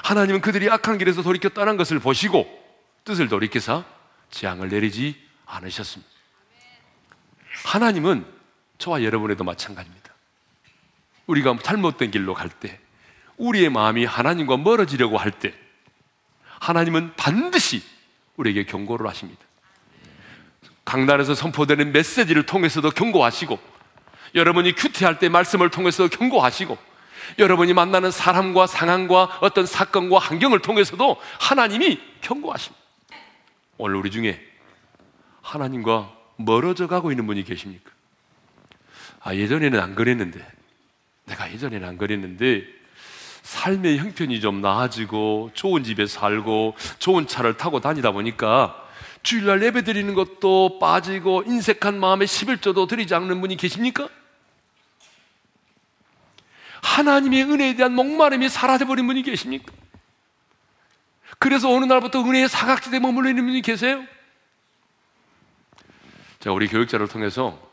하나님은 0.05 0.41
그들이 0.41 0.71
악한 0.71 0.99
길에서 0.99 1.23
떠난 1.55 1.77
것을 1.77 1.99
보시고 1.99 2.47
뜻을 3.05 3.29
돌이켜서 3.29 3.85
재앙을 4.31 4.69
내리지 4.69 5.17
않으셨습니다. 5.47 6.11
하나님은 7.65 8.25
저와 8.79 9.03
여러분에도 9.05 9.45
마찬가지입니다. 9.45 10.13
우리가 11.27 11.57
잘못된 11.63 12.11
길로 12.11 12.35
갈 12.35 12.49
때, 12.49 12.81
우리의 13.37 13.71
마음이 13.71 14.05
하나님과 14.05 14.57
멀어지려고 14.57 15.19
할 15.19 15.31
때, 15.31 15.55
하나님은 16.61 17.15
반드시 17.17 17.83
우리에게 18.37 18.65
경고를 18.65 19.07
하십니다. 19.07 19.41
강단에서 20.85 21.35
선포되는 21.35 21.93
메시지를 21.93 22.45
통해서도 22.45 22.91
경고하시고, 22.91 23.59
여러분이 24.35 24.75
큐티할 24.75 25.19
때 25.19 25.29
말씀을 25.29 25.71
통해서 25.71 26.09
경고하시고, 26.09 26.77
여러분이 27.39 27.73
만나는 27.73 28.11
사람과 28.11 28.67
상황과 28.67 29.39
어떤 29.41 29.65
사건과 29.67 30.19
환경을 30.19 30.61
통해서도 30.61 31.17
하나님이 31.39 32.01
경고하십니다. 32.21 32.83
오늘 33.79 33.97
우리 33.97 34.11
중에 34.11 34.41
하나님과 35.41 36.13
멀어져 36.37 36.87
가고 36.87 37.11
있는 37.11 37.27
분이 37.27 37.45
계십니까? 37.45 37.91
아, 39.21 39.35
예전에는 39.35 39.79
안 39.79 39.95
그랬는데, 39.95 40.45
내가 41.27 41.51
예전에는 41.53 41.89
안 41.89 41.97
그랬는데, 41.97 42.65
삶의 43.43 43.99
형편이 43.99 44.41
좀 44.41 44.61
나아지고, 44.61 45.51
좋은 45.55 45.85
집에 45.85 46.07
살고, 46.07 46.77
좋은 46.99 47.27
차를 47.27 47.57
타고 47.57 47.81
다니다 47.81 48.11
보니까, 48.11 48.82
주일날 49.23 49.63
예배 49.63 49.85
드리는 49.85 50.15
것도 50.15 50.79
빠지고, 50.79 51.45
인색한 51.47 51.99
마음에 51.99 52.25
11조도 52.25 52.89
드리지 52.89 53.15
않는 53.15 53.41
분이 53.41 53.57
계십니까? 53.57 54.09
하나님의 56.83 57.45
은혜에 57.45 57.77
대한 57.77 57.95
목마름이 57.95 58.49
사라져버린 58.49 59.07
분이 59.07 59.23
계십니까? 59.23 59.73
그래서 61.39 61.73
어느 61.73 61.85
날부터 61.85 62.21
은혜의 62.21 62.49
사각지대에 62.49 63.01
머물러 63.01 63.29
있는 63.31 63.47
분이 63.47 63.63
계세요? 63.63 64.05
제가 66.41 66.55
우리 66.55 66.69
교육자를 66.69 67.09
통해서 67.09 67.71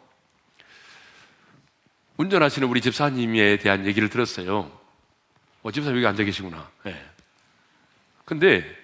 운전하시는 2.18 2.68
우리 2.68 2.82
집사님에 2.82 3.58
대한 3.58 3.86
얘기를 3.86 4.10
들었어요. 4.10 4.72
어, 5.64 5.72
집사님 5.72 5.98
여기 5.98 6.08
앉아 6.08 6.24
계시구나. 6.24 6.70
네. 6.84 7.04
근데 8.26 8.79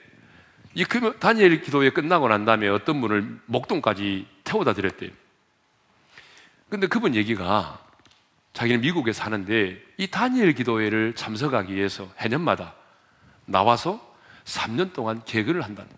이 0.76 0.84
다니엘 1.20 1.62
기도회 1.62 1.90
끝나고 1.92 2.28
난 2.28 2.44
다음에 2.44 2.68
어떤 2.68 3.00
분을 3.00 3.40
목동까지 3.46 4.28
태워다 4.44 4.74
드렸대요. 4.74 5.10
근데 6.70 6.88
그분 6.88 7.16
얘기가 7.16 7.80
자기는 8.52 8.82
미국에 8.82 9.14
사는데 9.14 9.82
이 9.98 10.08
다니엘 10.08 10.54
기도회를 10.54 11.14
참석하기 11.16 11.74
위해서 11.74 12.10
해년마다 12.20 12.76
나와서 13.46 14.16
3년 14.44 14.92
동안 14.92 15.24
개근을 15.24 15.62
한다는 15.62 15.90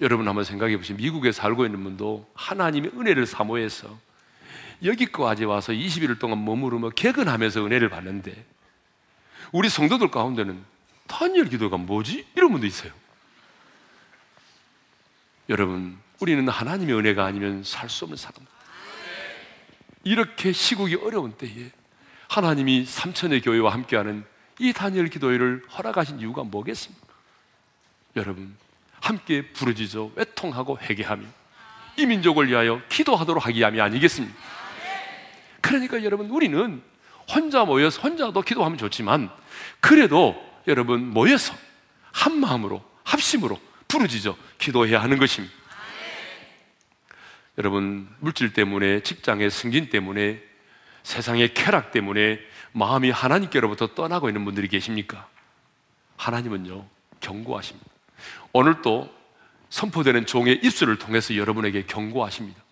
여러분 0.00 0.26
한번 0.26 0.42
생각해 0.42 0.76
보시면 0.76 1.00
미국에 1.00 1.30
살고 1.30 1.64
있는 1.64 1.84
분도 1.84 2.28
하나님의 2.34 2.90
은혜를 2.94 3.26
사모해서 3.26 3.96
여기까지 4.82 5.44
와서 5.44 5.72
20일 5.72 6.18
동안 6.18 6.44
머무르며 6.44 6.90
개근하면서 6.90 7.64
은혜를 7.66 7.88
받는데 7.88 8.44
우리 9.52 9.68
성도들 9.68 10.10
가운데는 10.10 10.60
단열 11.06 11.48
기도가 11.48 11.76
뭐지? 11.76 12.26
이런 12.34 12.50
분도 12.50 12.66
있어요. 12.66 13.01
여러분, 15.52 15.98
우리는 16.18 16.48
하나님의 16.48 16.96
은혜가 16.96 17.26
아니면 17.26 17.62
살 17.62 17.90
수 17.90 18.06
없는 18.06 18.16
사람. 18.16 18.46
이렇게 20.02 20.50
시국이 20.50 20.94
어려운 20.94 21.32
때에 21.32 21.70
하나님이 22.30 22.86
삼천의 22.86 23.42
교회와 23.42 23.70
함께하는 23.74 24.24
이 24.58 24.72
단열 24.72 25.08
기도회를 25.08 25.64
허락하신 25.76 26.20
이유가 26.20 26.42
뭐겠습니까? 26.42 27.06
여러분, 28.16 28.56
함께 29.02 29.52
부르짖어 29.52 30.12
외통하고 30.16 30.78
회개하며 30.78 31.26
이 31.98 32.06
민족을 32.06 32.48
위하여 32.48 32.80
기도하도록 32.88 33.44
하기 33.44 33.58
위함이 33.58 33.78
아니겠습니까? 33.78 34.34
그러니까 35.60 36.02
여러분 36.02 36.30
우리는 36.30 36.82
혼자 37.28 37.66
모여서 37.66 38.00
혼자도 38.00 38.40
기도하면 38.40 38.78
좋지만 38.78 39.30
그래도 39.80 40.34
여러분 40.66 41.10
모여서 41.10 41.54
한 42.10 42.40
마음으로 42.40 42.82
합심으로 43.04 43.60
부르짖어 43.92 44.34
기도해야 44.56 45.02
하는 45.02 45.18
것입니다. 45.18 45.54
여러분 47.58 48.08
물질 48.20 48.54
때문에 48.54 49.00
직장의 49.00 49.50
승진 49.50 49.90
때문에 49.90 50.42
세상의 51.02 51.52
쾌락 51.52 51.92
때문에 51.92 52.40
마음이 52.72 53.10
하나님께로부터 53.10 53.88
떠나고 53.88 54.30
있는 54.30 54.46
분들이 54.46 54.68
계십니까? 54.68 55.28
하나님은요 56.16 56.86
경고하십니다. 57.20 57.90
오늘 58.54 58.80
또 58.80 59.12
선포되는 59.68 60.24
종의 60.24 60.60
입술을 60.62 60.98
통해서 60.98 61.36
여러분에게 61.36 61.84
경고하십니다. 61.84 62.62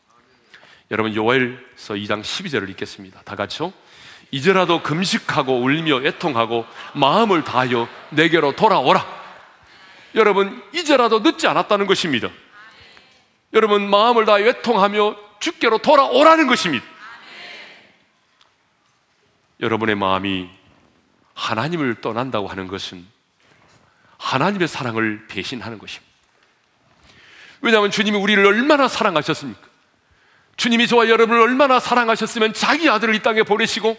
여러분 0.90 1.14
요엘서 1.14 1.94
2장 1.94 2.22
12절을 2.22 2.70
읽겠습니다. 2.70 3.20
다 3.22 3.36
같이요. 3.36 3.74
이제라도 4.30 4.82
금식하고 4.82 5.60
울며 5.60 6.02
애통하고 6.02 6.64
마음을 6.94 7.44
다하여 7.44 7.88
내게로 8.10 8.56
돌아오라. 8.56 9.19
여러분 10.14 10.62
이제라도 10.72 11.20
늦지 11.20 11.46
않았다는 11.46 11.86
것입니다. 11.86 12.28
여러분 13.52 13.88
마음을 13.88 14.24
다하여 14.24 14.46
애통하며 14.46 15.16
주께로 15.40 15.78
돌아오라는 15.78 16.46
것입니다. 16.46 16.84
여러분의 19.60 19.94
마음이 19.94 20.48
하나님을 21.34 22.00
떠난다고 22.00 22.48
하는 22.48 22.66
것은 22.68 23.06
하나님의 24.18 24.68
사랑을 24.68 25.26
배신하는 25.28 25.78
것입니다. 25.78 26.10
왜냐하면 27.62 27.90
주님이 27.90 28.16
우리를 28.16 28.44
얼마나 28.44 28.88
사랑하셨습니까? 28.88 29.68
주님이 30.56 30.86
저와 30.86 31.08
여러분을 31.08 31.40
얼마나 31.40 31.80
사랑하셨으면 31.80 32.52
자기 32.52 32.88
아들을 32.88 33.14
이 33.14 33.22
땅에 33.22 33.42
보내시고 33.42 33.98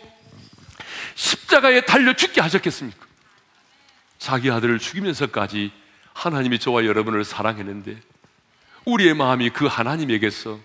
십자가에 1.15 1.81
달려 1.81 2.13
죽게 2.13 2.41
하셨겠습니까? 2.41 3.05
자기 4.19 4.51
아들을 4.51 4.77
죽이면서까지 4.77 5.71
하나님이 6.13 6.59
저와 6.59 6.85
여러분을 6.85 7.23
사랑했는데 7.23 7.97
우리의 8.85 9.13
마음이 9.13 9.49
그 9.51 9.65
하나님에게서 9.65 10.59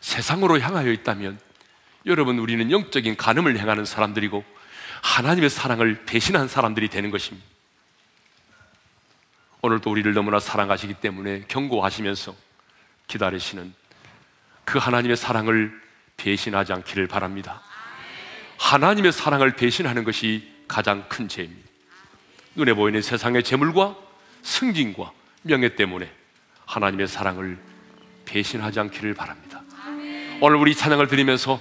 세상으로 0.00 0.60
향하여 0.60 0.90
있다면 0.92 1.38
여러분 2.06 2.38
우리는 2.38 2.70
영적인 2.70 3.16
간음을 3.16 3.58
행하는 3.58 3.84
사람들이고 3.84 4.44
하나님의 5.02 5.50
사랑을 5.50 6.04
배신한 6.06 6.48
사람들이 6.48 6.88
되는 6.88 7.10
것입니다. 7.10 7.46
오늘도 9.62 9.90
우리를 9.90 10.12
너무나 10.14 10.38
사랑하시기 10.38 10.94
때문에 10.94 11.44
경고하시면서 11.48 12.34
기다리시는 13.08 13.74
그 14.64 14.78
하나님의 14.78 15.16
사랑을 15.16 15.80
배신하지 16.16 16.72
않기를 16.72 17.08
바랍니다. 17.08 17.62
하나님의 18.58 19.12
사랑을 19.12 19.54
배신하는 19.54 20.04
것이 20.04 20.52
가장 20.68 21.08
큰 21.08 21.28
죄입니다. 21.28 21.68
눈에 22.54 22.74
보이는 22.74 23.02
세상의 23.02 23.42
재물과 23.42 23.96
승진과 24.46 25.12
명예 25.42 25.74
때문에 25.74 26.08
하나님의 26.66 27.08
사랑을 27.08 27.58
배신하지 28.24 28.78
않기를 28.80 29.14
바랍니다. 29.14 29.60
오늘 30.40 30.56
우리 30.56 30.74
찬양을 30.74 31.08
드리면서 31.08 31.60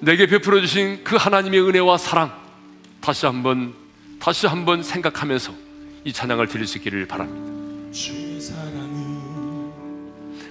내게 0.00 0.26
베풀어 0.26 0.60
주신 0.60 1.04
그 1.04 1.16
하나님의 1.16 1.60
은혜와 1.60 1.98
사랑 1.98 2.34
다시 3.00 3.26
한번 3.26 3.74
다시 4.18 4.46
한번 4.46 4.82
생각하면서 4.82 5.54
이 6.04 6.12
찬양을 6.12 6.48
드릴 6.48 6.66
수 6.66 6.78
있기를 6.78 7.06
바랍니다. 7.06 7.92
주의 7.92 8.40
사랑은 8.40 9.72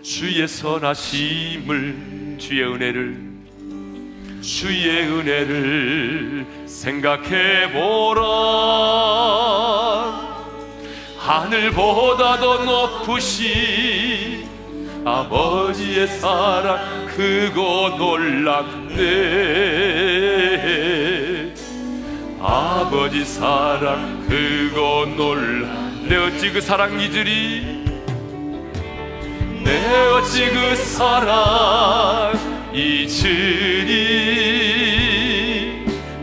주의 0.04 0.48
선하심을 0.48 2.36
주의 2.40 2.64
은혜를 2.64 3.36
주의 4.42 5.08
은혜를 5.08 6.46
생각해 6.68 7.72
보라 7.72 8.96
하늘보다 11.26 12.38
더 12.38 12.64
높으신 12.64 14.48
아버지의 15.04 16.08
사랑 16.08 17.08
크고 17.08 17.90
놀랍네. 17.98 18.96
아버지 22.40 23.26
사랑 23.26 24.28
놀라 25.18 25.68
내 26.08 26.16
어찌 26.18 26.52
그 26.52 26.62
사랑 26.62 27.00
잊으리? 27.00 27.84
내 29.64 29.84
어찌 30.10 30.48
그 30.52 30.76
사랑 30.76 32.34
잊으리? 32.72 33.96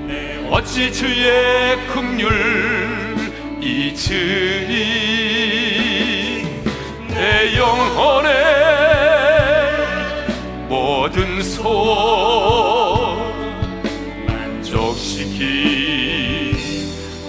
내 0.06 0.46
어찌 0.48 0.92
주의 0.92 1.76
긍휼 1.88 3.01
잊으리 3.62 4.74
내 7.06 7.56
영혼의 7.56 8.32
모든 10.68 11.40
손 11.40 11.62
만족시키 14.26 15.46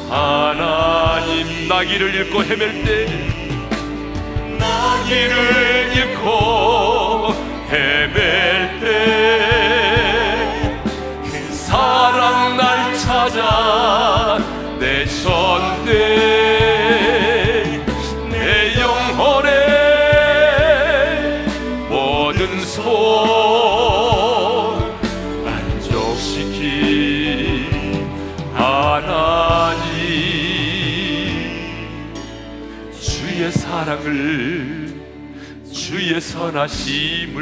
하나님 0.10 1.68
나기를 1.68 2.16
잃고 2.16 2.44
헤맬 2.44 2.84
때 2.84 3.06
나기를 4.58 5.92
잃고 5.98 7.36
헤맬 7.70 8.80
때 8.80 9.54
그 11.32 11.54
사랑 11.54 12.58
날 12.58 12.96
찾아 12.98 13.83
내셨네 14.84 15.92
내 18.30 18.76
영혼의 18.82 19.50
모든 21.90 22.60
손 22.60 22.84
만족시키 25.46 26.60
하나님. 28.54 29.94
주의 33.00 33.50
사랑을 33.54 34.94
주의 35.72 36.20
선하심을 36.20 37.40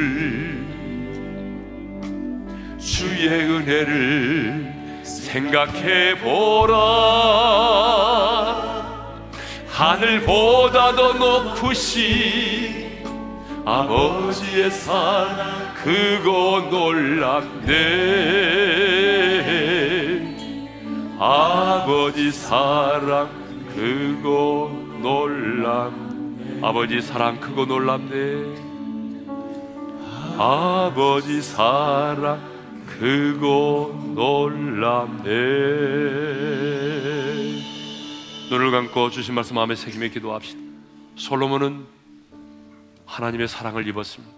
주의 2.77 3.27
은혜를 3.27 4.60
생각해 5.31 6.19
보라. 6.19 6.75
하늘보다 9.69 10.93
더 10.93 11.13
높으신 11.13 13.01
아버지의 13.65 14.69
사랑 14.69 15.73
그거 15.81 16.67
놀랍네. 16.69 17.71
아버지 21.17 22.29
사랑 22.31 23.29
그거 23.73 24.69
놀랍. 25.01 25.93
아버지 26.61 27.01
사랑 27.01 27.39
크고 27.39 27.65
놀랍네. 27.65 28.59
아버지 30.37 31.41
사랑 31.41 32.50
크고 33.01 34.13
놀랍네. 34.13 35.23
눈을 38.51 38.69
감고 38.69 39.09
주신 39.09 39.33
말씀 39.33 39.55
마음에 39.55 39.73
새기며 39.73 40.09
기도합시다. 40.09 40.59
솔로몬은 41.15 41.83
하나님의 43.07 43.47
사랑을 43.47 43.87
입었습니다. 43.87 44.31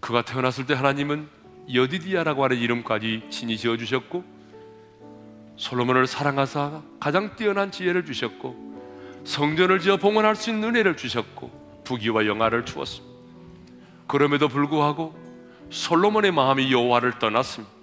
그가 0.00 0.22
태어났을 0.22 0.66
때 0.66 0.74
하나님은 0.74 1.26
여디디아라고 1.74 2.44
하는 2.44 2.56
이름까지 2.56 3.24
친히 3.30 3.56
지어주셨고 3.56 4.22
솔로몬을 5.56 6.06
사랑하사 6.06 6.82
가장 7.00 7.34
뛰어난 7.34 7.72
지혜를 7.72 8.04
주셨고 8.04 9.24
성전을 9.24 9.80
지어 9.80 9.96
봉헌할 9.96 10.36
수 10.36 10.50
있는 10.50 10.68
은혜를 10.68 10.96
주셨고 10.96 11.82
부귀와 11.82 12.26
영화를 12.26 12.64
주었습니다. 12.64 13.12
그럼에도 14.06 14.46
불구하고 14.46 15.23
솔로몬의 15.74 16.30
마음이 16.30 16.72
여호와를 16.72 17.18
떠났습니다. 17.18 17.74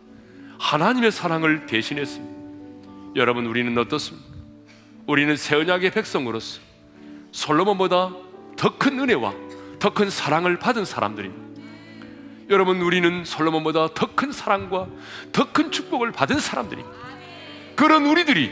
하나님의 0.60 1.12
사랑을 1.12 1.66
대신했습니다. 1.66 2.32
여러분 3.18 3.46
우리는 3.46 3.78
어떻습니까? 3.78 4.30
우리는 5.08 5.36
새 5.36 5.58
언약의 5.58 5.92
백성으로서 5.92 6.62
솔로몬보다 7.34 8.12
더 8.56 8.78
큰 8.78 8.98
은혜와 9.00 9.34
더 9.80 9.90
큰 9.94 10.10
사랑을 10.10 10.58
받은 10.58 10.86
사람들입니다. 10.86 11.42
여러분 12.50 12.82
우리는 12.82 13.26
솔로몬보다 13.26 13.90
더 13.94 14.16
큰 14.16 14.32
사랑과 14.32 14.88
더 15.34 15.52
큰 15.52 15.70
축복을 15.72 16.14
받은 16.14 16.40
사람들입니다. 16.40 16.98
그런 17.76 18.06
우리들이 18.06 18.50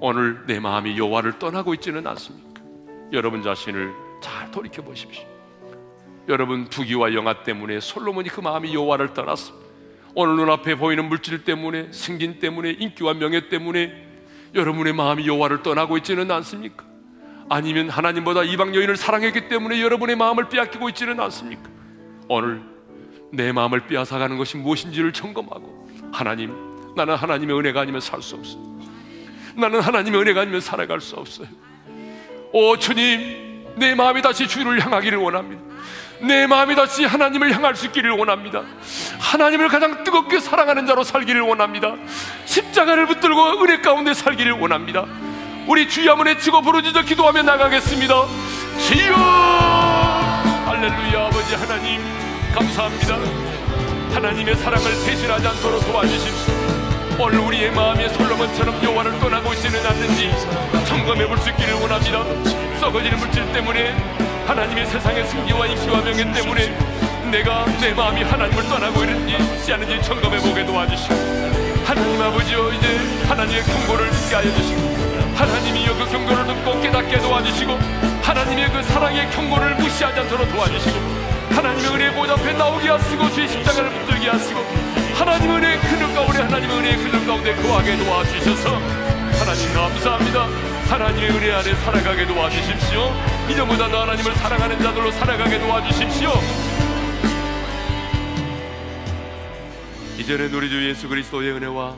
오늘 0.00 0.44
내 0.46 0.60
마음이 0.60 0.98
여호와를 0.98 1.38
떠나고 1.38 1.72
있지는 1.74 2.06
않습니까? 2.06 2.60
여러분 3.12 3.42
자신을 3.42 3.94
잘 4.20 4.50
돌이켜 4.50 4.82
보십시오. 4.82 5.33
여러분 6.28 6.64
부귀와 6.64 7.14
영화 7.14 7.42
때문에 7.42 7.80
솔로몬이 7.80 8.28
그 8.28 8.40
마음이 8.40 8.74
여호와를 8.74 9.14
떠났습니다. 9.14 9.64
오늘 10.14 10.36
눈앞에 10.36 10.76
보이는 10.76 11.04
물질 11.08 11.44
때문에 11.44 11.88
승진 11.92 12.38
때문에 12.38 12.70
인기와 12.78 13.14
명예 13.14 13.48
때문에 13.48 13.92
여러분의 14.54 14.92
마음이 14.92 15.26
여호와를 15.26 15.62
떠나고 15.62 15.96
있지는 15.98 16.30
않습니까? 16.30 16.84
아니면 17.50 17.90
하나님보다 17.90 18.44
이방 18.44 18.74
여인을 18.74 18.96
사랑했기 18.96 19.48
때문에 19.48 19.82
여러분의 19.82 20.16
마음을 20.16 20.48
빼앗기고 20.48 20.88
있지는 20.90 21.20
않습니까? 21.20 21.68
오늘 22.28 22.62
내 23.32 23.52
마음을 23.52 23.86
빼앗아가는 23.86 24.38
것이 24.38 24.56
무엇인지를 24.56 25.12
점검하고 25.12 25.88
하나님, 26.12 26.54
나는 26.96 27.16
하나님의 27.16 27.58
은혜가 27.58 27.80
아니면 27.80 28.00
살 28.00 28.22
수 28.22 28.36
없어요. 28.36 28.62
나는 29.56 29.80
하나님의 29.80 30.20
은혜가 30.20 30.42
아니면 30.42 30.60
살아갈 30.60 31.00
수 31.00 31.16
없어요. 31.16 31.48
오 32.52 32.76
주님, 32.76 33.74
내 33.76 33.94
마음이 33.94 34.22
다시 34.22 34.46
주를 34.46 34.80
향하기를 34.84 35.18
원합니다. 35.18 35.62
내 36.26 36.46
마음이 36.46 36.74
다시 36.74 37.04
하나님을 37.04 37.52
향할 37.54 37.76
수 37.76 37.86
있기를 37.86 38.10
원합니다. 38.12 38.62
하나님을 39.18 39.68
가장 39.68 40.04
뜨겁게 40.04 40.40
사랑하는 40.40 40.86
자로 40.86 41.04
살기를 41.04 41.42
원합니다. 41.42 41.94
십자가를 42.46 43.06
붙들고 43.06 43.62
은혜 43.62 43.80
가운데 43.80 44.14
살기를 44.14 44.52
원합니다. 44.52 45.04
우리 45.66 45.88
주여 45.88 46.12
한번 46.12 46.26
외치고 46.28 46.62
부르짖어 46.62 47.02
기도하며 47.02 47.42
나가겠습니다. 47.42 48.14
주여! 48.86 49.14
할렐루야 50.66 51.26
아버지 51.26 51.54
하나님 51.54 52.00
감사합니다. 52.54 53.16
하나님의 54.14 54.56
사랑을 54.56 54.84
대신하지 55.04 55.46
않도록 55.48 55.84
도와주십시오. 55.86 56.54
오늘 57.18 57.38
우리의 57.38 57.70
마음이 57.72 58.08
솔로몬처럼 58.08 58.82
여호와를 58.82 59.18
떠나고 59.20 59.52
있지는 59.54 59.84
않는지 59.86 60.30
점검해 60.86 61.26
볼 61.28 61.38
수 61.38 61.50
있기를 61.50 61.74
원합니다. 61.74 62.24
썩어지는 62.80 63.18
물질 63.18 63.50
때문에 63.52 63.94
하나님의 64.46 64.86
세상의 64.86 65.26
승기와 65.26 65.66
인기와 65.66 66.00
명예 66.02 66.30
때문에 66.32 66.76
내가 67.30 67.64
내 67.80 67.92
마음이 67.92 68.22
하나님을 68.22 68.62
떠나고 68.68 69.02
있는지 69.02 69.72
않는지 69.72 70.02
점검해 70.02 70.38
보게 70.40 70.64
도와주시고 70.64 71.14
하나님 71.84 72.20
아버지여 72.20 72.72
이제 72.72 72.98
하나님의 73.26 73.62
경고를 73.62 74.10
듣게 74.10 74.34
하여 74.36 74.54
주시고 74.54 75.34
하나님이여 75.34 75.94
그 75.94 76.10
경고를 76.10 76.46
듣고 76.46 76.80
깨닫게 76.80 77.18
도와주시고 77.18 77.78
하나님의 78.22 78.70
그 78.70 78.82
사랑의 78.82 79.30
경고를 79.30 79.74
무시하지 79.76 80.20
않도록 80.20 80.52
도와주시고 80.52 80.96
하나님의 81.50 81.94
은혜 81.94 82.14
보좌 82.14 82.34
앞에 82.34 82.52
나오게 82.52 82.88
하시고 82.88 83.30
주의 83.30 83.48
십자가를 83.48 83.90
붙들게 83.90 84.28
하시고 84.28 84.60
하나님 85.14 85.54
은혜의 85.54 85.78
그늘 85.78 86.14
가운데 86.14 86.42
하나님의 86.42 86.76
은혜의 86.76 86.96
그늘 86.98 87.26
가운데 87.26 87.54
거하게 87.56 87.96
도와주셔서 87.96 88.68
하나님 89.38 89.74
감사합니다 89.74 90.73
하나님의 90.94 91.28
은혜 91.28 91.50
안에 91.50 91.74
살아가게 91.74 92.24
도와주십시오. 92.24 93.10
이전보다 93.50 93.88
더 93.88 94.02
하나님을 94.02 94.32
사랑하는 94.32 94.78
자들로 94.78 95.10
살아가게 95.10 95.58
도와주십시오. 95.58 96.30
이전에 100.20 100.44
우리 100.56 100.68
주 100.68 100.88
예수 100.88 101.08
그리스도의 101.08 101.50
은혜와 101.50 101.96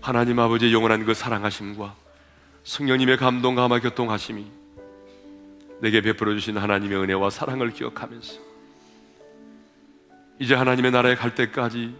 하나님 0.00 0.38
아버지의 0.38 0.72
영원한 0.72 1.04
그 1.04 1.12
사랑하심과 1.12 1.94
성령님의 2.64 3.18
감동 3.18 3.54
감화 3.54 3.80
교통하심이 3.80 4.46
내게 5.82 6.00
베풀어 6.00 6.32
주신 6.32 6.56
하나님의 6.56 7.02
은혜와 7.02 7.28
사랑을 7.28 7.74
기억하면서 7.74 8.32
이제 10.38 10.54
하나님의 10.54 10.90
나라에 10.90 11.16
갈 11.16 11.34
때까지 11.34 11.94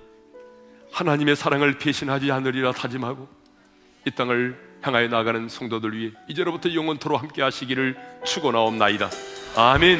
하나님의 0.92 1.36
사랑을 1.36 1.76
배신하지 1.76 2.32
않으리라 2.32 2.72
다짐하고 2.72 3.28
이 4.06 4.10
땅을 4.12 4.71
향하여 4.82 5.08
나가는 5.08 5.48
성도들 5.48 5.96
위해 5.96 6.10
이제로부터 6.28 6.72
영원토로 6.74 7.16
함께 7.16 7.42
하시기를 7.42 7.96
축원하옵나이다. 8.24 9.10
아멘. 9.56 9.98